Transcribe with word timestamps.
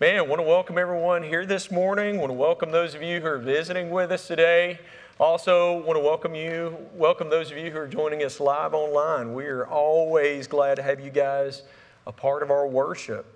Man, 0.00 0.16
I 0.16 0.20
want 0.20 0.38
to 0.38 0.46
welcome 0.46 0.78
everyone 0.78 1.24
here 1.24 1.44
this 1.44 1.72
morning. 1.72 2.14
I 2.14 2.18
want 2.20 2.30
to 2.30 2.34
welcome 2.34 2.70
those 2.70 2.94
of 2.94 3.02
you 3.02 3.20
who 3.20 3.26
are 3.26 3.38
visiting 3.38 3.90
with 3.90 4.12
us 4.12 4.28
today. 4.28 4.78
Also, 5.18 5.82
want 5.82 5.96
to 5.96 6.00
welcome 6.00 6.36
you, 6.36 6.76
welcome 6.94 7.28
those 7.28 7.50
of 7.50 7.58
you 7.58 7.72
who 7.72 7.78
are 7.78 7.88
joining 7.88 8.22
us 8.22 8.38
live 8.38 8.74
online. 8.74 9.34
We 9.34 9.46
are 9.46 9.66
always 9.66 10.46
glad 10.46 10.76
to 10.76 10.84
have 10.84 11.00
you 11.00 11.10
guys 11.10 11.64
a 12.06 12.12
part 12.12 12.44
of 12.44 12.52
our 12.52 12.68
worship. 12.68 13.26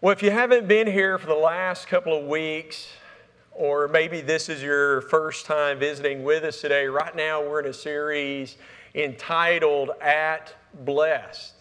Well, 0.00 0.10
if 0.10 0.20
you 0.20 0.32
haven't 0.32 0.66
been 0.66 0.88
here 0.88 1.16
for 1.16 1.28
the 1.28 1.34
last 1.34 1.86
couple 1.86 2.18
of 2.18 2.26
weeks, 2.26 2.88
or 3.52 3.86
maybe 3.86 4.20
this 4.20 4.48
is 4.48 4.64
your 4.64 5.02
first 5.02 5.46
time 5.46 5.78
visiting 5.78 6.24
with 6.24 6.42
us 6.42 6.60
today, 6.60 6.88
right 6.88 7.14
now 7.14 7.40
we're 7.40 7.60
in 7.60 7.66
a 7.66 7.72
series 7.72 8.56
entitled 8.96 9.90
At 10.00 10.56
Blessed. 10.84 11.52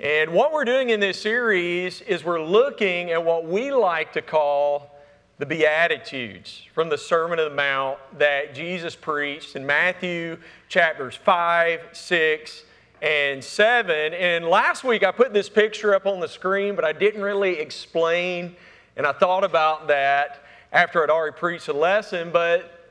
And 0.00 0.30
what 0.30 0.52
we're 0.52 0.64
doing 0.64 0.90
in 0.90 1.00
this 1.00 1.20
series 1.20 2.02
is 2.02 2.22
we're 2.22 2.40
looking 2.40 3.10
at 3.10 3.24
what 3.24 3.46
we 3.46 3.72
like 3.72 4.12
to 4.12 4.22
call 4.22 4.94
the 5.38 5.46
Beatitudes 5.46 6.62
from 6.72 6.88
the 6.88 6.96
Sermon 6.96 7.40
on 7.40 7.48
the 7.48 7.56
Mount 7.56 7.98
that 8.16 8.54
Jesus 8.54 8.94
preached 8.94 9.56
in 9.56 9.66
Matthew 9.66 10.38
chapters 10.68 11.16
5, 11.16 11.80
6, 11.90 12.62
and 13.02 13.42
7. 13.42 14.14
And 14.14 14.44
last 14.44 14.84
week 14.84 15.02
I 15.02 15.10
put 15.10 15.34
this 15.34 15.48
picture 15.48 15.96
up 15.96 16.06
on 16.06 16.20
the 16.20 16.28
screen, 16.28 16.76
but 16.76 16.84
I 16.84 16.92
didn't 16.92 17.22
really 17.22 17.58
explain, 17.58 18.54
and 18.96 19.04
I 19.04 19.10
thought 19.10 19.42
about 19.42 19.88
that 19.88 20.44
after 20.70 21.02
I'd 21.02 21.10
already 21.10 21.36
preached 21.36 21.66
the 21.66 21.72
lesson. 21.72 22.30
But 22.30 22.86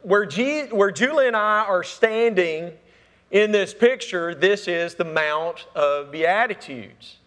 where, 0.00 0.24
where 0.70 0.90
Julie 0.90 1.26
and 1.26 1.36
I 1.36 1.66
are 1.68 1.84
standing 1.84 2.72
in 3.30 3.52
this 3.52 3.72
picture, 3.72 4.34
this 4.34 4.66
is 4.66 4.94
the 4.94 5.04
Mount 5.04 5.66
of 5.74 6.10
Beatitudes. 6.10 7.18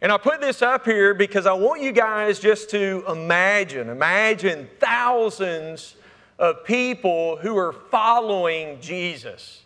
And 0.00 0.10
I 0.12 0.18
put 0.18 0.40
this 0.40 0.60
up 0.60 0.84
here 0.84 1.14
because 1.14 1.46
I 1.46 1.52
want 1.52 1.80
you 1.80 1.92
guys 1.92 2.38
just 2.38 2.70
to 2.70 3.04
imagine, 3.08 3.88
imagine 3.88 4.68
thousands 4.78 5.96
of 6.38 6.64
people 6.64 7.36
who 7.36 7.56
are 7.56 7.72
following 7.72 8.80
Jesus. 8.80 9.62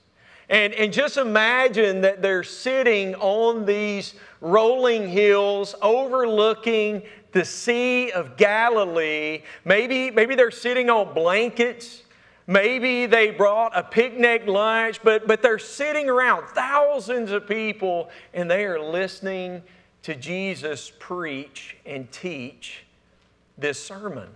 And, 0.51 0.73
and 0.75 0.93
just 0.93 1.17
imagine 1.17 2.03
that 2.03 2.23
they're 2.23 2.45
sitting 2.45 3.15
on 3.17 3.67
these 3.67 4.15
rolling 4.41 5.09
hills 5.09 5.75
overlooking 5.83 7.03
the 7.33 7.45
Sea 7.45 8.13
of 8.13 8.37
Galilee. 8.37 9.43
Maybe, 9.65 10.11
maybe 10.11 10.35
they're 10.35 10.51
sitting 10.51 10.89
on 10.89 11.15
blankets. 11.15 12.03
Maybe 12.51 13.05
they 13.05 13.31
brought 13.31 13.77
a 13.77 13.83
picnic 13.83 14.47
lunch, 14.47 15.03
but, 15.03 15.27
but 15.29 15.43
they're 15.43 15.59
sitting 15.59 16.09
around, 16.09 16.47
thousands 16.49 17.31
of 17.31 17.47
people, 17.47 18.09
and 18.33 18.51
they 18.51 18.65
are 18.65 18.81
listening 18.81 19.63
to 20.05 20.15
Jesus 20.15 20.91
preach 20.99 21.77
and 21.85 22.11
teach 22.11 22.85
this 23.59 23.85
sermon. 23.85 24.31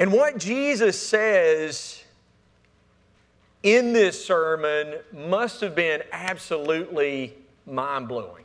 And 0.00 0.12
what 0.12 0.36
Jesus 0.36 1.00
says 1.00 2.02
in 3.62 3.92
this 3.92 4.22
sermon 4.22 4.96
must 5.12 5.60
have 5.60 5.76
been 5.76 6.02
absolutely 6.10 7.34
mind 7.66 8.08
blowing. 8.08 8.44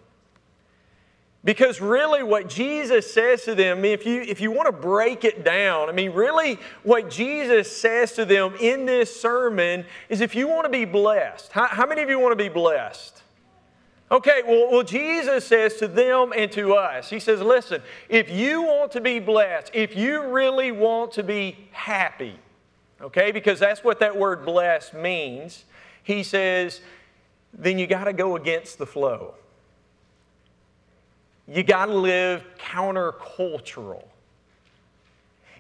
Because 1.43 1.79
really, 1.79 2.21
what 2.21 2.49
Jesus 2.49 3.11
says 3.11 3.43
to 3.45 3.55
them, 3.55 3.85
if 3.85 4.05
you, 4.05 4.21
if 4.21 4.41
you 4.41 4.51
want 4.51 4.65
to 4.65 4.73
break 4.73 5.23
it 5.23 5.45
down, 5.45 5.87
I 5.87 5.93
mean, 5.93 6.11
really, 6.11 6.59
what 6.83 7.09
Jesus 7.09 7.75
says 7.75 8.11
to 8.13 8.25
them 8.25 8.55
in 8.59 8.85
this 8.85 9.21
sermon 9.21 9.85
is 10.09 10.19
if 10.19 10.35
you 10.35 10.49
want 10.49 10.65
to 10.65 10.69
be 10.69 10.83
blessed, 10.83 11.53
how, 11.53 11.67
how 11.67 11.85
many 11.85 12.01
of 12.01 12.09
you 12.09 12.19
want 12.19 12.37
to 12.37 12.43
be 12.43 12.49
blessed? 12.49 13.23
Okay, 14.11 14.41
well, 14.45 14.69
well, 14.69 14.83
Jesus 14.83 15.45
says 15.45 15.77
to 15.77 15.87
them 15.87 16.33
and 16.35 16.51
to 16.51 16.73
us, 16.73 17.09
He 17.09 17.21
says, 17.21 17.41
listen, 17.41 17.81
if 18.09 18.29
you 18.29 18.63
want 18.63 18.91
to 18.93 19.01
be 19.01 19.19
blessed, 19.19 19.71
if 19.73 19.95
you 19.95 20.27
really 20.27 20.73
want 20.73 21.13
to 21.13 21.23
be 21.23 21.69
happy, 21.71 22.37
okay, 22.99 23.31
because 23.31 23.59
that's 23.59 23.81
what 23.81 23.99
that 24.01 24.17
word 24.17 24.43
blessed 24.43 24.93
means, 24.93 25.63
He 26.03 26.23
says, 26.23 26.81
then 27.53 27.79
you 27.79 27.87
got 27.87 28.05
to 28.05 28.13
go 28.13 28.35
against 28.35 28.77
the 28.77 28.85
flow 28.85 29.35
you 31.49 31.63
got 31.63 31.87
to 31.87 31.93
live 31.93 32.43
countercultural. 32.59 34.03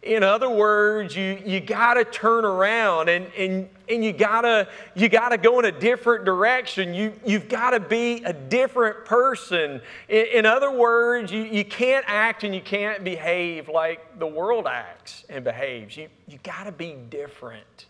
In 0.01 0.23
other 0.23 0.49
words, 0.49 1.13
you, 1.15 1.41
you 1.45 1.59
got 1.59 1.95
to 1.95 2.05
turn 2.05 2.45
around 2.45 3.09
and, 3.09 3.27
and, 3.37 3.69
and 3.89 4.03
you 4.03 4.13
got 4.13 4.41
to 4.41 4.67
you 4.95 5.09
gotta 5.09 5.37
go 5.37 5.59
in 5.59 5.65
a 5.65 5.71
different 5.73 6.23
direction. 6.23 6.93
You, 6.93 7.11
you've 7.25 7.49
got 7.49 7.71
to 7.71 7.81
be 7.81 8.23
a 8.23 8.31
different 8.31 9.03
person. 9.03 9.81
In, 10.07 10.25
in 10.27 10.45
other 10.45 10.71
words, 10.71 11.33
you, 11.33 11.43
you 11.43 11.65
can't 11.65 12.05
act 12.07 12.45
and 12.45 12.55
you 12.55 12.61
can't 12.61 13.03
behave 13.03 13.67
like 13.67 14.19
the 14.19 14.27
world 14.27 14.67
acts 14.67 15.25
and 15.27 15.43
behaves. 15.43 15.97
You, 15.97 16.07
you 16.27 16.39
got 16.43 16.63
to 16.63 16.71
be 16.71 16.95
different 17.09 17.87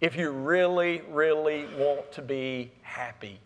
if 0.00 0.16
you 0.16 0.30
really, 0.30 1.02
really 1.10 1.66
want 1.76 2.10
to 2.12 2.22
be 2.22 2.70
happy. 2.80 3.38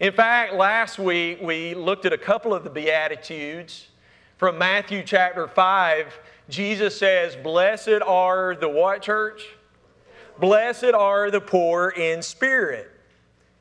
In 0.00 0.12
fact, 0.12 0.54
last 0.54 0.98
week 0.98 1.38
we 1.40 1.72
looked 1.74 2.04
at 2.04 2.12
a 2.12 2.18
couple 2.18 2.52
of 2.52 2.64
the 2.64 2.70
Beatitudes. 2.70 3.86
From 4.38 4.58
Matthew 4.58 5.04
chapter 5.04 5.46
5, 5.46 6.18
Jesus 6.48 6.98
says, 6.98 7.36
Blessed 7.36 8.02
are 8.04 8.56
the 8.56 8.68
what, 8.68 9.02
church? 9.02 9.46
Blessed 10.40 10.92
are 10.94 11.30
the 11.30 11.40
poor 11.40 11.90
in 11.90 12.22
spirit. 12.22 12.90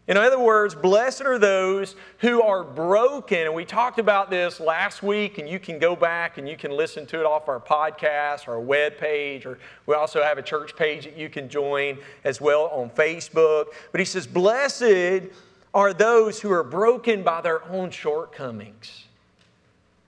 In 0.07 0.17
other 0.17 0.39
words, 0.39 0.73
blessed 0.73 1.21
are 1.21 1.37
those 1.37 1.95
who 2.17 2.41
are 2.41 2.63
broken. 2.63 3.41
And 3.41 3.53
we 3.53 3.63
talked 3.63 3.99
about 3.99 4.31
this 4.31 4.59
last 4.59 5.03
week, 5.03 5.37
and 5.37 5.47
you 5.47 5.59
can 5.59 5.77
go 5.77 5.95
back 5.95 6.39
and 6.39 6.49
you 6.49 6.57
can 6.57 6.71
listen 6.71 7.05
to 7.05 7.19
it 7.19 7.25
off 7.27 7.47
our 7.47 7.59
podcast, 7.59 8.47
our 8.47 8.59
web 8.59 8.97
page, 8.97 9.45
or 9.45 9.59
we 9.85 9.93
also 9.93 10.23
have 10.23 10.39
a 10.39 10.41
church 10.41 10.75
page 10.75 11.03
that 11.05 11.15
you 11.15 11.29
can 11.29 11.47
join 11.47 11.99
as 12.23 12.41
well 12.41 12.69
on 12.73 12.89
Facebook. 12.89 13.67
But 13.91 13.99
he 14.01 14.05
says, 14.05 14.25
Blessed 14.25 15.29
are 15.73 15.93
those 15.93 16.39
who 16.39 16.51
are 16.51 16.63
broken 16.63 17.23
by 17.23 17.41
their 17.41 17.63
own 17.69 17.89
shortcomings, 17.89 19.05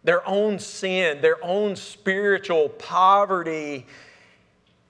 their 0.04 0.28
own 0.28 0.60
sin, 0.60 1.22
their 1.22 1.44
own 1.44 1.76
spiritual 1.76 2.70
poverty, 2.70 3.86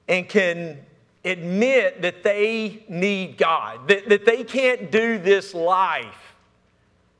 and 0.08 0.28
can 0.28 0.78
admit 1.24 2.02
that 2.02 2.24
they 2.24 2.84
need 2.90 3.38
God, 3.38 3.88
that, 3.88 4.10
that 4.10 4.26
they 4.26 4.44
can't 4.44 4.92
do 4.92 5.18
this 5.18 5.54
life 5.54 6.36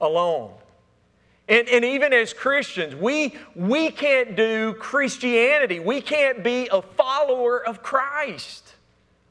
alone. 0.02 0.52
And, 1.48 1.70
and 1.70 1.86
even 1.86 2.12
as 2.12 2.34
Christians, 2.34 2.96
we, 2.96 3.36
we 3.56 3.92
can't 3.92 4.36
do 4.36 4.74
Christianity. 4.74 5.80
We 5.80 6.02
can't 6.02 6.44
be 6.44 6.68
a 6.72 6.82
follower 6.82 7.66
of 7.66 7.82
Christ 7.82 8.75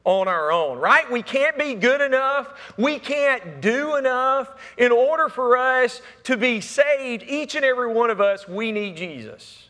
on 0.05 0.27
our 0.27 0.51
own, 0.51 0.77
right? 0.77 1.11
We 1.11 1.23
can't 1.23 1.57
be 1.57 1.73
good 1.73 1.99
enough. 1.99 2.53
We 2.77 2.99
can't 2.99 3.59
do 3.59 3.95
enough. 3.95 4.51
In 4.77 4.91
order 4.91 5.29
for 5.29 5.57
us 5.57 6.01
to 6.23 6.37
be 6.37 6.61
saved, 6.61 7.23
each 7.27 7.55
and 7.55 7.65
every 7.65 7.91
one 7.91 8.11
of 8.11 8.21
us, 8.21 8.47
we 8.47 8.71
need 8.71 8.95
Jesus. 8.95 9.67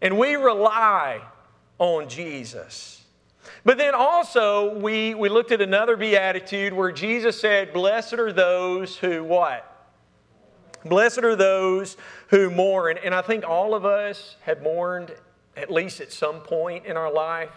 And 0.00 0.18
we 0.18 0.36
rely 0.36 1.20
on 1.78 2.08
Jesus. 2.08 3.04
But 3.64 3.76
then 3.76 3.94
also, 3.94 4.78
we, 4.78 5.14
we 5.14 5.28
looked 5.28 5.50
at 5.50 5.60
another 5.60 5.96
beatitude 5.96 6.72
where 6.72 6.92
Jesus 6.92 7.38
said, 7.38 7.72
Blessed 7.72 8.14
are 8.14 8.32
those 8.32 8.96
who 8.96 9.24
what? 9.24 9.66
Blessed 10.84 11.24
are 11.24 11.36
those 11.36 11.96
who 12.28 12.50
mourn. 12.50 12.98
And 13.02 13.14
I 13.14 13.20
think 13.20 13.46
all 13.46 13.74
of 13.74 13.84
us 13.84 14.36
have 14.42 14.62
mourned 14.62 15.12
at 15.56 15.70
least 15.70 16.00
at 16.00 16.12
some 16.12 16.40
point 16.40 16.86
in 16.86 16.96
our 16.96 17.12
life 17.12 17.50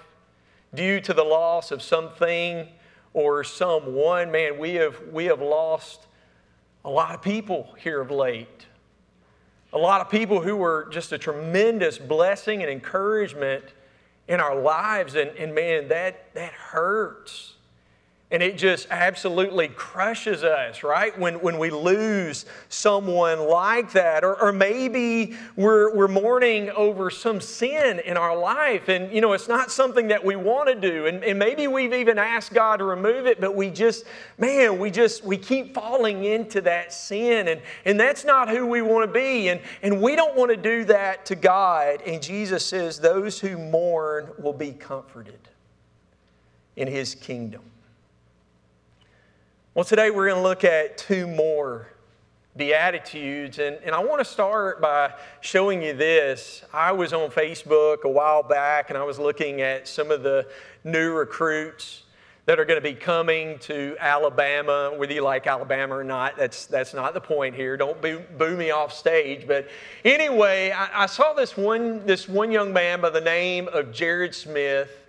due 0.74 1.00
to 1.02 1.14
the 1.14 1.24
loss 1.24 1.72
of 1.72 1.82
something 1.82 2.68
or 3.14 3.44
someone. 3.44 4.32
Man, 4.32 4.58
we 4.58 4.76
have, 4.76 5.00
we 5.12 5.26
have 5.26 5.42
lost 5.42 6.08
a 6.86 6.90
lot 6.90 7.14
of 7.14 7.22
people 7.22 7.76
here 7.80 8.02
of 8.02 8.12
late. 8.12 8.66
A 9.72 9.78
lot 9.78 10.02
of 10.02 10.10
people 10.10 10.42
who 10.42 10.56
were 10.56 10.88
just 10.92 11.12
a 11.12 11.18
tremendous 11.18 11.98
blessing 11.98 12.62
and 12.62 12.72
encouragement 12.72 13.64
in 14.28 14.40
our 14.40 14.60
lives. 14.60 15.16
And, 15.16 15.32
and 15.32 15.56
man, 15.56 15.88
that, 15.88 16.34
that 16.36 16.54
hurts. 16.54 17.56
And 18.34 18.42
it 18.42 18.58
just 18.58 18.88
absolutely 18.90 19.68
crushes 19.68 20.44
us, 20.44 20.82
right? 20.82 21.18
When, 21.20 21.36
when 21.36 21.60
we 21.60 21.70
lose 21.70 22.48
someone 22.68 23.48
like 23.48 23.92
that. 23.92 24.24
Or, 24.24 24.42
or 24.42 24.52
maybe 24.52 25.36
we're, 25.56 25.96
we're 25.96 26.08
mourning 26.08 26.72
over 26.72 27.12
some 27.12 27.40
sin 27.40 28.00
in 28.00 28.18
our 28.18 28.36
life. 28.36 28.90
And, 28.90 29.14
you 29.14 29.22
know, 29.22 29.34
it's 29.34 29.48
not 29.48 29.70
something 29.70 30.08
that 30.08 30.26
we 30.26 30.36
want 30.36 30.68
to 30.70 30.74
do. 30.74 31.06
And, 31.06 31.24
and 31.24 31.38
maybe 31.38 31.68
we've 31.68 31.94
even 31.94 32.18
asked 32.18 32.56
God 32.56 32.78
to 32.78 32.86
remove 32.86 33.28
it, 33.28 33.40
but 33.40 33.56
we 33.56 33.70
just, 33.70 34.04
man, 34.40 34.80
we 34.80 34.90
just, 34.90 35.24
we 35.24 35.38
keep 35.38 35.76
falling 35.76 36.24
into 36.24 36.60
that 36.62 36.92
sin. 36.92 37.50
And, 37.50 37.62
and 37.86 38.00
that's 38.00 38.26
not 38.26 38.50
who 38.50 38.66
we 38.66 38.82
want 38.82 39.08
to 39.08 39.14
be. 39.14 39.50
And, 39.50 39.62
and 39.84 40.02
we 40.02 40.16
don't 40.16 40.36
want 40.36 40.50
to 40.50 40.58
do 40.58 40.86
that 40.86 41.28
to 41.28 41.36
God. 41.36 42.02
And 42.02 42.20
Jesus 42.20 42.66
says, 42.66 43.00
those 43.00 43.40
who 43.40 43.60
mourn 43.60 44.32
will 44.40 44.54
be 44.54 44.72
comforted 44.72 45.50
in 46.76 46.88
His 46.88 47.14
kingdom. 47.14 47.62
Well, 49.76 49.84
today 49.84 50.12
we're 50.12 50.28
going 50.28 50.40
to 50.40 50.48
look 50.48 50.64
at 50.64 51.00
two 51.00 51.26
more 51.26 51.88
Beatitudes. 52.56 53.58
And, 53.58 53.80
and 53.84 53.96
I 53.96 54.04
want 54.04 54.20
to 54.20 54.26
start 54.26 54.80
by 54.80 55.16
showing 55.42 55.82
you 55.82 55.94
this. 55.94 56.64
I 56.72 56.92
was 56.92 57.12
on 57.12 57.32
Facebook 57.32 58.04
a 58.04 58.10
while 58.10 58.44
back 58.44 58.92
and 58.92 59.00
I 59.00 59.04
was 59.04 59.18
looking 59.18 59.62
at 59.62 59.88
some 59.88 60.12
of 60.12 60.22
the 60.22 60.48
new 60.84 61.14
recruits 61.14 62.04
that 62.46 62.60
are 62.60 62.66
going 62.66 62.80
to 62.80 62.88
be 62.88 62.94
coming 62.94 63.58
to 63.62 63.98
Alabama, 64.00 64.94
whether 64.96 65.12
you 65.12 65.24
like 65.24 65.48
Alabama 65.48 65.96
or 65.96 66.04
not. 66.04 66.38
That's, 66.38 66.68
that's 66.68 66.94
not 66.94 67.16
the 67.16 67.22
point 67.22 67.56
here. 67.56 67.76
Don't 67.76 68.00
boo, 68.00 68.22
boo 68.38 68.56
me 68.56 68.70
off 68.70 68.94
stage. 68.94 69.48
But 69.48 69.68
anyway, 70.06 70.70
I, 70.70 71.06
I 71.06 71.06
saw 71.08 71.34
this 71.34 71.58
one, 71.58 72.06
this 72.06 72.30
one 72.30 72.52
young 72.52 72.74
man 72.74 73.02
by 73.02 73.10
the 73.10 73.22
name 73.22 73.68
of 73.70 73.92
Jared 73.92 74.36
Smith. 74.36 75.03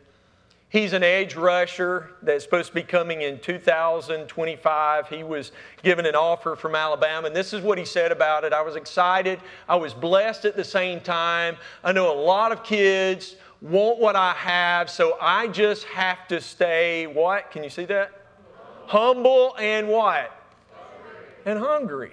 He's 0.75 0.93
an 0.93 1.05
edge 1.05 1.37
rusher 1.37 2.11
that's 2.21 2.43
supposed 2.43 2.71
to 2.71 2.75
be 2.75 2.83
coming 2.83 3.23
in 3.23 3.39
2025. 3.39 5.09
He 5.09 5.23
was 5.23 5.53
given 5.85 6.05
an 6.05 6.17
offer 6.17 6.57
from 6.57 6.75
Alabama, 6.75 7.29
and 7.29 7.37
this 7.37 7.53
is 7.53 7.61
what 7.61 7.79
he 7.79 7.85
said 7.85 8.11
about 8.11 8.43
it. 8.43 8.53
I 8.53 8.61
was 8.61 8.75
excited. 8.75 9.39
I 9.69 9.77
was 9.77 9.95
blessed 9.95 10.45
at 10.47 10.57
the 10.57 10.65
same 10.65 10.99
time. 10.99 11.59
I 11.85 11.93
know 11.93 12.13
a 12.13 12.19
lot 12.21 12.51
of 12.51 12.65
kids 12.65 13.37
want 13.61 14.01
what 14.01 14.17
I 14.17 14.33
have, 14.33 14.91
so 14.91 15.17
I 15.21 15.47
just 15.47 15.85
have 15.85 16.27
to 16.27 16.41
stay 16.41 17.07
what? 17.07 17.53
Can 17.53 17.63
you 17.63 17.71
see 17.71 17.85
that? 17.85 18.11
Humble 18.87 19.55
and 19.61 19.87
what? 19.87 20.33
Hungry. 20.73 21.27
And 21.47 21.59
hungry. 21.61 22.13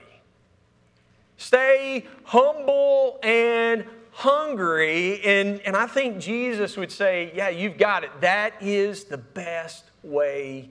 Stay 1.37 2.05
humble 2.25 3.19
and 3.23 3.85
hungry. 4.11 5.21
And, 5.23 5.61
and 5.61 5.75
I 5.75 5.87
think 5.87 6.19
Jesus 6.19 6.77
would 6.77 6.91
say, 6.91 7.31
Yeah, 7.35 7.49
you've 7.49 7.77
got 7.77 8.03
it. 8.03 8.11
That 8.21 8.53
is 8.61 9.05
the 9.05 9.17
best 9.17 9.85
way 10.03 10.69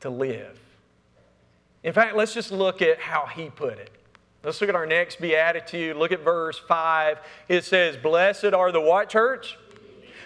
to 0.00 0.10
live. 0.10 0.58
In 1.82 1.92
fact, 1.92 2.16
let's 2.16 2.34
just 2.34 2.52
look 2.52 2.80
at 2.80 3.00
how 3.00 3.26
he 3.26 3.50
put 3.50 3.78
it. 3.78 3.90
Let's 4.44 4.60
look 4.60 4.70
at 4.70 4.76
our 4.76 4.86
next 4.86 5.20
beatitude. 5.20 5.96
Look 5.96 6.12
at 6.12 6.20
verse 6.20 6.58
5. 6.58 7.18
It 7.48 7.64
says, 7.64 7.96
Blessed 7.96 8.52
are 8.52 8.72
the 8.72 8.80
what, 8.80 9.08
church? 9.08 9.56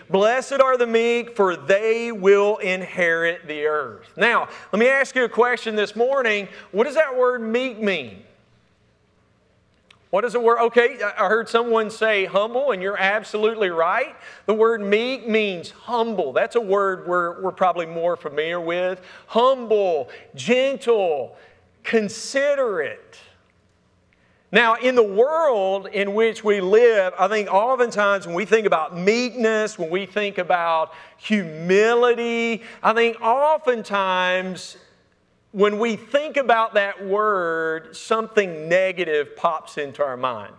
Blessed 0.09 0.61
are 0.61 0.77
the 0.79 0.87
meek, 0.87 1.35
for 1.35 1.57
they 1.57 2.13
will 2.13 2.59
inherit 2.59 3.47
the 3.49 3.67
earth. 3.67 4.09
Now, 4.17 4.49
let 4.73 4.79
me 4.79 4.89
ask 4.89 5.15
you 5.17 5.25
a 5.25 5.29
question 5.29 5.75
this 5.75 5.97
morning. 5.97 6.49
What 6.71 6.85
does 6.85 6.95
that 6.95 7.17
word 7.17 7.43
meek 7.43 7.81
mean? 7.81 8.23
What 10.17 10.23
does 10.23 10.33
the 10.33 10.41
word? 10.41 10.61
Okay, 10.61 10.99
I 11.03 11.29
heard 11.29 11.47
someone 11.47 11.91
say 11.91 12.25
humble, 12.25 12.71
and 12.71 12.81
you're 12.81 12.97
absolutely 12.97 13.69
right. 13.69 14.17
The 14.47 14.55
word 14.55 14.81
meek 14.81 15.29
means 15.29 15.73
humble. 15.73 16.33
That's 16.33 16.57
a 16.57 16.61
word 16.61 17.07
we're, 17.07 17.39
we're 17.43 17.53
probably 17.53 17.85
more 17.85 18.17
familiar 18.17 18.59
with. 18.59 19.03
Humble, 19.27 20.09
gentle, 20.35 21.37
considerate. 21.85 23.19
Now, 24.51 24.77
in 24.77 24.95
the 24.95 25.03
world 25.03 25.87
in 25.89 26.15
which 26.15 26.43
we 26.43 26.63
live, 26.63 27.13
I 27.19 27.29
think 27.29 27.53
oftentimes 27.53 28.27
when 28.27 28.35
we 28.35 28.47
think 28.47 28.67
about 28.67 28.97
meekness, 28.97 29.79
when 29.79 29.91
we 29.91 30.07
think 30.07 30.39
about 30.39 30.95
humility, 31.19 32.63
I 32.83 32.95
think 32.95 33.21
oftentimes 33.21 34.79
when 35.57 35.79
we 35.79 35.97
think 35.97 36.37
about 36.37 36.75
that 36.75 37.03
word, 37.03 37.97
something 37.97 38.69
negative 38.69 39.35
pops 39.37 39.79
into 39.79 40.05
our 40.05 40.19
mind 40.19 40.53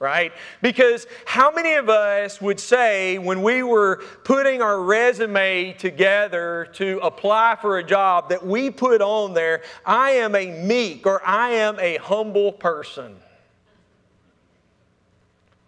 right? 0.00 0.32
Because 0.60 1.06
how 1.24 1.50
many 1.50 1.74
of 1.74 1.88
us 1.88 2.38
would 2.38 2.60
say 2.60 3.16
when 3.16 3.42
we 3.42 3.62
were 3.62 4.02
putting 4.24 4.60
our 4.60 4.82
resume 4.82 5.72
together 5.78 6.68
to 6.74 6.98
apply 7.02 7.56
for 7.58 7.78
a 7.78 7.82
job 7.82 8.28
that 8.28 8.44
we 8.44 8.70
put 8.70 9.00
on 9.00 9.32
there, 9.32 9.62
I 9.86 10.10
am 10.10 10.34
a 10.34 10.50
meek 10.50 11.06
or 11.06 11.24
I 11.24 11.50
am 11.50 11.78
a 11.80 11.96
humble 11.96 12.52
person? 12.52 13.16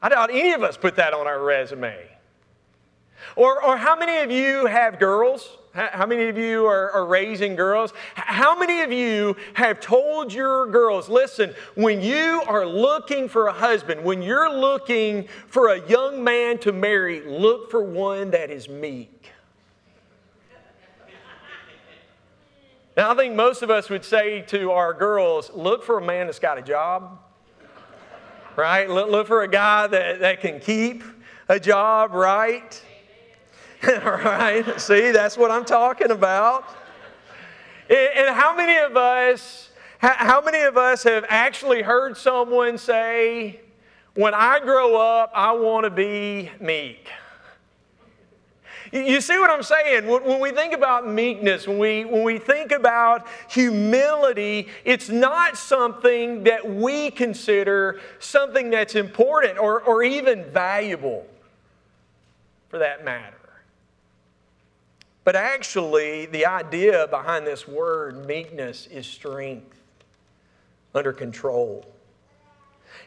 I 0.03 0.11
doubt 0.11 0.29
any 0.31 0.53
of 0.53 0.63
us 0.63 0.77
put 0.77 0.97
that 0.97 1.15
on 1.15 1.27
our 1.27 1.43
resume. 1.43 1.97
Or, 3.37 3.63
or 3.65 3.79
how 3.79 3.97
many 3.97 4.19
of 4.19 4.31
you 4.31 4.67
have 4.67 4.99
girls? 4.99 5.49
How 5.77 6.07
many 6.07 6.29
of 6.29 6.39
you 6.39 6.65
are, 6.65 6.91
are, 6.93 7.05
raising 7.05 7.55
girls? 7.55 7.93
How 8.15 8.59
many 8.59 8.81
of 8.81 8.91
you 8.91 9.37
have 9.53 9.79
told 9.79 10.33
your 10.33 10.67
girls, 10.69 11.11
listen, 11.11 11.55
when 11.75 12.01
you 12.01 12.43
are 12.47 12.65
looking 12.65 13.29
for 13.29 13.49
a 13.49 13.53
husband, 13.53 14.03
when 14.03 14.23
you're 14.23 14.51
looking 14.51 15.29
for 15.49 15.69
a 15.69 15.87
young 15.87 16.25
man 16.25 16.57
to 16.61 16.73
marry, 16.73 17.21
look 17.27 17.71
for 17.71 17.83
one 17.83 18.31
that 18.31 18.51
is 18.51 18.71
meek? 18.71 19.33
Now, 22.97 23.11
I 23.13 23.15
think 23.15 23.35
most 23.35 23.61
of 23.61 23.69
us 23.71 23.91
would 23.91 24.07
say 24.07 24.41
to 24.43 24.71
our 24.71 24.95
girls, 24.95 25.51
look 25.53 25.85
for 25.85 25.99
a 25.99 26.03
man 26.03 26.25
that's 26.27 26.39
got 26.39 26.57
a 26.57 26.63
job, 26.63 27.19
right? 28.57 28.89
Look, 28.89 29.11
look 29.11 29.27
for 29.27 29.43
a 29.43 29.49
guy 29.49 29.87
that, 29.89 30.21
that 30.21 30.41
can 30.41 30.59
keep 30.59 31.05
a 31.51 31.61
job, 31.61 32.15
right? 32.15 32.83
right? 33.87 34.81
See, 34.81 35.11
that's 35.11 35.37
what 35.37 35.51
I'm 35.51 35.65
talking 35.65 36.11
about. 36.11 36.65
And 37.89 38.35
how 38.35 38.57
many 38.57 38.79
of 38.79 38.97
us, 38.97 39.71
how 39.99 40.41
many 40.41 40.63
of 40.63 40.77
us 40.77 41.05
have 41.05 41.25
actually 41.29 41.83
heard 41.83 42.17
someone 42.17 42.79
say, 42.79 43.61
when 44.15 44.35
I 44.35 44.61
grow 44.61 44.97
up, 44.97 45.31
I 45.35 45.53
want 45.53 45.85
to 45.85 45.91
be 45.91 46.51
meek? 46.59 47.09
You 48.93 49.21
see 49.21 49.39
what 49.39 49.51
I'm 49.51 49.63
saying? 49.63 50.07
When 50.07 50.41
we 50.41 50.53
think 50.53 50.73
about 50.73 51.09
meekness, 51.09 51.67
when 51.67 51.79
we, 51.79 52.05
when 52.05 52.23
we 52.23 52.39
think 52.39 52.73
about 52.73 53.27
humility, 53.51 54.69
it's 54.85 55.09
not 55.09 55.57
something 55.57 56.45
that 56.45 56.69
we 56.69 57.11
consider 57.11 58.01
something 58.21 58.71
that's 58.71 58.95
important 58.95 59.59
or, 59.59 59.83
or 59.83 60.03
even 60.03 60.45
valuable 60.45 61.27
for 62.69 62.79
that 62.79 63.05
matter. 63.05 63.36
But 65.27 65.35
actually, 65.35 66.27
the 66.27 66.47
idea 66.47 67.09
behind 67.09 67.49
this 67.49 67.67
word, 67.67 68.29
meekness, 68.29 68.87
is 68.87 69.09
strength 69.09 69.77
under 70.95 71.13
control. 71.13 71.85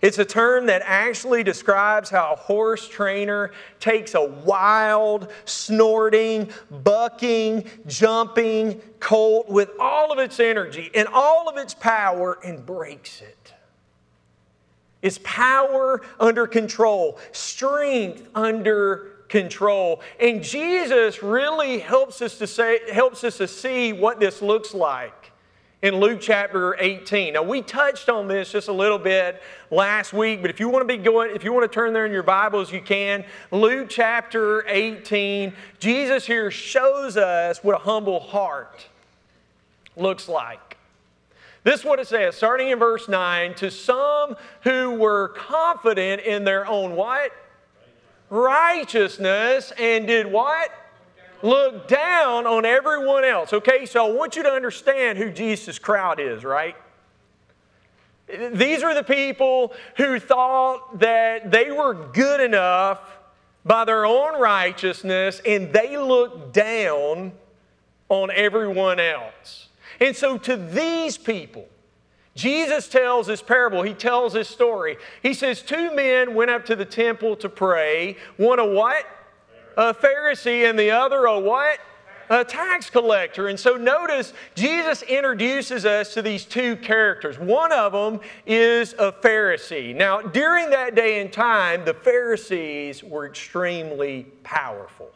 It's 0.01 0.19
a 0.19 0.25
term 0.25 0.66
that 0.66 0.81
actually 0.83 1.44
describes 1.44 2.10
how 2.10 2.33
a 2.33 2.36
horse 2.36 2.89
trainer 2.89 3.51
takes 3.80 4.16
a 4.16 4.25
wild, 4.25 5.31
snorting, 5.45 6.50
bucking, 6.69 7.63
jumping 7.88 8.81
colt 9.00 9.48
with 9.48 9.69
all 9.80 10.12
of 10.12 10.19
its 10.19 10.42
energy 10.42 10.91
and 10.94 11.08
all 11.08 11.48
of 11.48 11.55
its 11.55 11.74
power 11.74 12.38
and 12.44 12.65
breaks 12.65 13.22
it. 13.22 13.53
It's 15.01 15.22
power 15.24 16.01
under 16.20 16.48
control, 16.48 17.17
strength 17.32 18.27
under 18.36 19.19
control. 19.29 20.01
And 20.19 20.43
Jesus 20.43 21.24
really 21.24 21.79
helps 21.79 22.21
us 22.21 22.38
to 22.39 22.48
say, 22.48 22.79
helps 22.91 23.24
us 23.24 23.38
to 23.38 23.48
see 23.48 23.93
what 23.93 24.19
this 24.19 24.41
looks 24.41 24.74
like 24.74 25.31
in 25.81 25.95
Luke 25.95 26.19
chapter 26.19 26.75
18. 26.79 27.33
Now 27.33 27.43
we 27.43 27.62
touched 27.62 28.09
on 28.09 28.27
this 28.27 28.51
just 28.51 28.67
a 28.67 28.74
little 28.74 28.98
bit 28.98 29.41
last 29.71 30.12
week, 30.12 30.41
but 30.41 30.50
if 30.50 30.59
you 30.59 30.67
want 30.67 30.86
to 30.88 30.98
be 30.98 31.01
going, 31.01 31.33
if 31.33 31.43
you 31.43 31.53
want 31.53 31.71
to 31.71 31.74
turn 31.74 31.93
there 31.93 32.05
in 32.05 32.12
your 32.12 32.24
Bibles, 32.24 32.71
you 32.71 32.81
can. 32.81 33.24
Luke 33.51 33.88
chapter 33.89 34.67
18, 34.67 35.53
Jesus 35.79 36.25
here 36.25 36.51
shows 36.51 37.15
us 37.15 37.63
what 37.63 37.75
a 37.75 37.79
humble 37.79 38.19
heart 38.19 38.88
looks 39.95 40.27
like. 40.27 40.77
This 41.63 41.81
is 41.81 41.86
what 41.86 42.00
it 42.00 42.07
says, 42.07 42.36
starting 42.36 42.69
in 42.69 42.79
verse 42.79 43.07
9, 43.07 43.53
to 43.55 43.69
some 43.69 44.36
who 44.63 44.91
were 44.91 45.29
confident 45.29 46.21
in 46.21 46.43
their 46.43 46.65
own 46.65 46.95
what? 46.95 47.31
Righteousness 48.29 49.71
and 49.77 50.07
did 50.07 50.27
what? 50.27 50.71
Look 51.41 51.88
down 51.88 52.45
on 52.45 52.65
everyone 52.65 53.24
else. 53.24 53.53
Okay, 53.53 53.86
so 53.86 54.07
I 54.07 54.12
want 54.12 54.36
you 54.36 54.43
to 54.43 54.50
understand 54.51 55.17
who 55.17 55.31
Jesus' 55.31 55.79
crowd 55.79 56.19
is, 56.19 56.43
right? 56.43 56.75
These 58.51 58.83
are 58.83 58.93
the 58.93 59.03
people 59.03 59.74
who 59.98 60.19
thought 60.19 61.00
that 61.00 61.50
they 61.50 61.71
were 61.71 61.93
good 61.93 62.41
enough 62.41 63.00
by 63.65 63.86
their 63.86 64.05
own 64.05 64.39
righteousness 64.39 65.41
and 65.45 65.74
they 65.74 65.98
looked 65.98 66.53
down 66.53 67.31
on 68.09 68.29
everyone 68.31 69.00
else. 69.00 69.69
And 70.00 70.15
so, 70.15 70.38
to 70.38 70.55
these 70.55 71.17
people, 71.17 71.67
Jesus 72.39 72.88
tells 72.88 73.27
this 73.27 73.41
parable, 73.41 73.81
he 73.81 73.93
tells 73.93 74.31
this 74.31 74.48
story. 74.48 74.96
He 75.22 75.34
says, 75.34 75.62
Two 75.62 75.93
men 75.93 76.36
went 76.36 76.50
up 76.50 76.65
to 76.67 76.75
the 76.77 76.86
temple 76.86 77.36
to 77.36 77.50
pray. 77.50 78.15
One 78.38 78.60
a 78.60 78.65
what? 78.65 79.05
A 79.75 79.93
Pharisee, 79.93 80.69
and 80.69 80.79
the 80.79 80.91
other 80.91 81.25
a 81.25 81.38
what? 81.38 81.79
A 82.29 82.46
tax 82.46 82.89
collector. 82.89 83.50
And 83.50 83.60
so 83.60 83.75
notice 83.75 84.34
Jesus 84.55 85.01
introduces 85.01 85.86
us 85.86 86.13
to 86.13 86.22
these 86.22 86.46
two 86.46 86.77
characters. 86.77 87.38
One 87.38 87.74
of 87.74 87.91
them 87.91 88.22
is 88.46 88.93
a 88.93 89.12
Pharisee. 89.12 89.93
Now, 89.93 90.22
during 90.22 90.69
that 90.69 90.96
day 90.96 91.19
and 91.19 91.34
time, 91.34 91.84
the 91.84 91.93
Pharisees 91.93 93.03
were 93.03 93.25
extremely 93.25 94.27
powerful. 94.43 95.12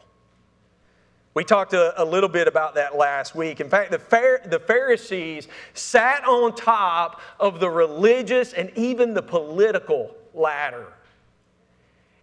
We 1.34 1.42
talked 1.42 1.72
a, 1.72 2.00
a, 2.00 2.04
little 2.04 2.28
bit 2.28 2.46
about 2.46 2.76
that 2.76 2.96
last 2.96 3.34
week. 3.34 3.60
In 3.60 3.68
fact, 3.68 3.90
the, 3.90 4.40
the 4.46 4.60
Pharisees 4.60 5.48
sat 5.74 6.24
on 6.24 6.54
top 6.54 7.20
of 7.40 7.58
the 7.58 7.68
religious 7.68 8.52
and 8.52 8.70
even 8.76 9.14
the 9.14 9.22
political 9.22 10.14
ladder. 10.32 10.92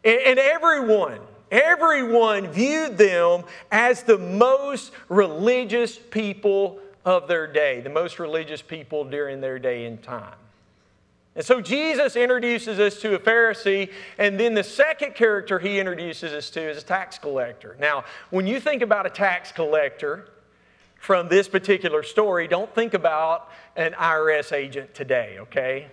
And, 0.06 0.20
and 0.22 0.40
everyone, 0.40 1.20
everyone 1.52 2.48
viewed 2.48 2.98
them 2.98 3.44
as 3.70 4.04
the 4.04 4.18
most 4.18 4.94
religious 5.10 5.98
people 5.98 6.80
of 7.04 7.28
their 7.28 7.52
day, 7.52 7.82
the 7.82 7.90
most 7.90 8.18
religious 8.18 8.62
people 8.62 9.04
during 9.04 9.42
their 9.42 9.60
day 9.60 9.86
and 9.86 10.02
time. 10.02 10.36
And 11.36 11.46
so 11.46 11.62
Jesus 11.62 12.18
introduces 12.18 12.78
us 12.80 13.00
to 13.02 13.16
a 13.16 13.20
Pharisee, 13.20 13.92
and 14.18 14.38
then 14.38 14.54
the 14.54 14.64
second 14.64 15.16
character 15.16 15.60
he 15.60 15.80
introduces 15.80 16.34
us 16.34 16.50
to 16.52 16.62
is 16.62 16.84
a 16.84 16.86
tax 16.86 17.18
collector. 17.18 17.78
Now, 17.80 18.04
when 18.32 18.48
you 18.48 18.60
think 18.60 18.82
about 18.82 19.06
a 19.06 19.10
tax 19.10 19.52
collector 19.52 20.28
from 21.00 21.30
this 21.30 21.48
particular 21.48 22.04
story, 22.04 22.48
don't 22.48 22.74
think 22.76 22.94
about 22.94 23.50
an 23.78 23.94
IRS 23.94 24.52
agent 24.52 24.94
today, 24.94 25.38
okay? 25.40 25.88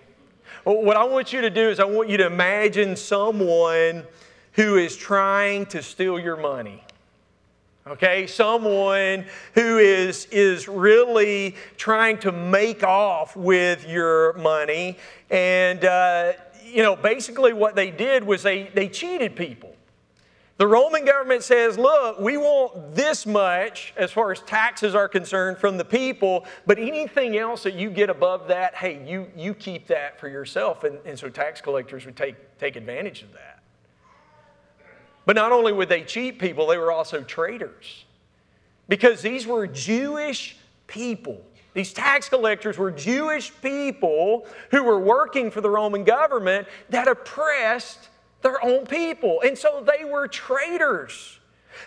What 0.65 0.97
I 0.97 1.05
want 1.05 1.31
you 1.31 1.41
to 1.41 1.49
do 1.49 1.69
is 1.69 1.79
I 1.79 1.85
want 1.85 2.09
you 2.09 2.17
to 2.17 2.25
imagine 2.25 2.97
someone 2.97 4.05
who 4.53 4.75
is 4.75 4.97
trying 4.97 5.67
to 5.67 5.81
steal 5.81 6.19
your 6.19 6.35
money 6.35 6.83
okay 7.91 8.27
someone 8.27 9.25
who 9.55 9.77
is 9.77 10.25
is 10.27 10.67
really 10.67 11.55
trying 11.77 12.17
to 12.19 12.31
make 12.31 12.83
off 12.83 13.35
with 13.35 13.87
your 13.87 14.33
money. 14.33 14.97
And 15.29 15.83
uh, 15.83 16.33
you 16.63 16.83
know 16.83 16.95
basically 16.95 17.53
what 17.53 17.75
they 17.75 17.91
did 17.91 18.23
was 18.23 18.43
they 18.43 18.69
they 18.73 18.87
cheated 18.87 19.35
people. 19.35 19.75
The 20.57 20.67
roman 20.67 21.05
government 21.05 21.43
says 21.43 21.77
look 21.77 22.19
we 22.19 22.37
want 22.37 22.93
this 22.93 23.25
much 23.25 23.93
as 23.97 24.11
far 24.11 24.31
as 24.31 24.41
taxes 24.41 24.93
are 24.93 25.07
concerned 25.07 25.57
from 25.57 25.77
the 25.77 25.85
people 25.85 26.45
but 26.67 26.77
anything 26.77 27.37
else 27.37 27.63
that 27.63 27.75
you 27.75 27.89
get 27.89 28.09
above 28.09 28.47
that 28.49 28.75
hey 28.75 29.01
you 29.05 29.27
you 29.35 29.53
keep 29.53 29.87
that 29.87 30.19
for 30.19 30.27
yourself. 30.27 30.83
And, 30.83 30.99
and 31.05 31.17
so 31.17 31.29
tax 31.29 31.61
collectors 31.61 32.05
would 32.05 32.17
take 32.17 32.35
take 32.59 32.75
advantage 32.75 33.23
of 33.23 33.31
that 33.33 33.58
but 35.25 35.35
not 35.35 35.51
only 35.51 35.71
would 35.71 35.89
they 35.89 36.03
cheat 36.03 36.39
people, 36.39 36.67
they 36.67 36.77
were 36.77 36.91
also 36.91 37.21
traitors. 37.21 38.05
Because 38.87 39.21
these 39.21 39.45
were 39.45 39.67
Jewish 39.67 40.57
people. 40.87 41.41
These 41.73 41.93
tax 41.93 42.29
collectors 42.29 42.77
were 42.77 42.91
Jewish 42.91 43.51
people 43.61 44.47
who 44.71 44.83
were 44.83 44.99
working 44.99 45.51
for 45.51 45.61
the 45.61 45.69
Roman 45.69 46.03
government 46.03 46.67
that 46.89 47.07
oppressed 47.07 48.09
their 48.41 48.63
own 48.63 48.85
people. 48.85 49.41
And 49.45 49.57
so 49.57 49.85
they 49.85 50.03
were 50.03 50.27
traitors. 50.27 51.39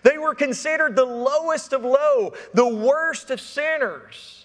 They 0.02 0.18
were 0.18 0.34
considered 0.34 0.96
the 0.96 1.04
lowest 1.04 1.72
of 1.72 1.84
low, 1.84 2.32
the 2.54 2.66
worst 2.66 3.30
of 3.30 3.40
sinners. 3.40 4.41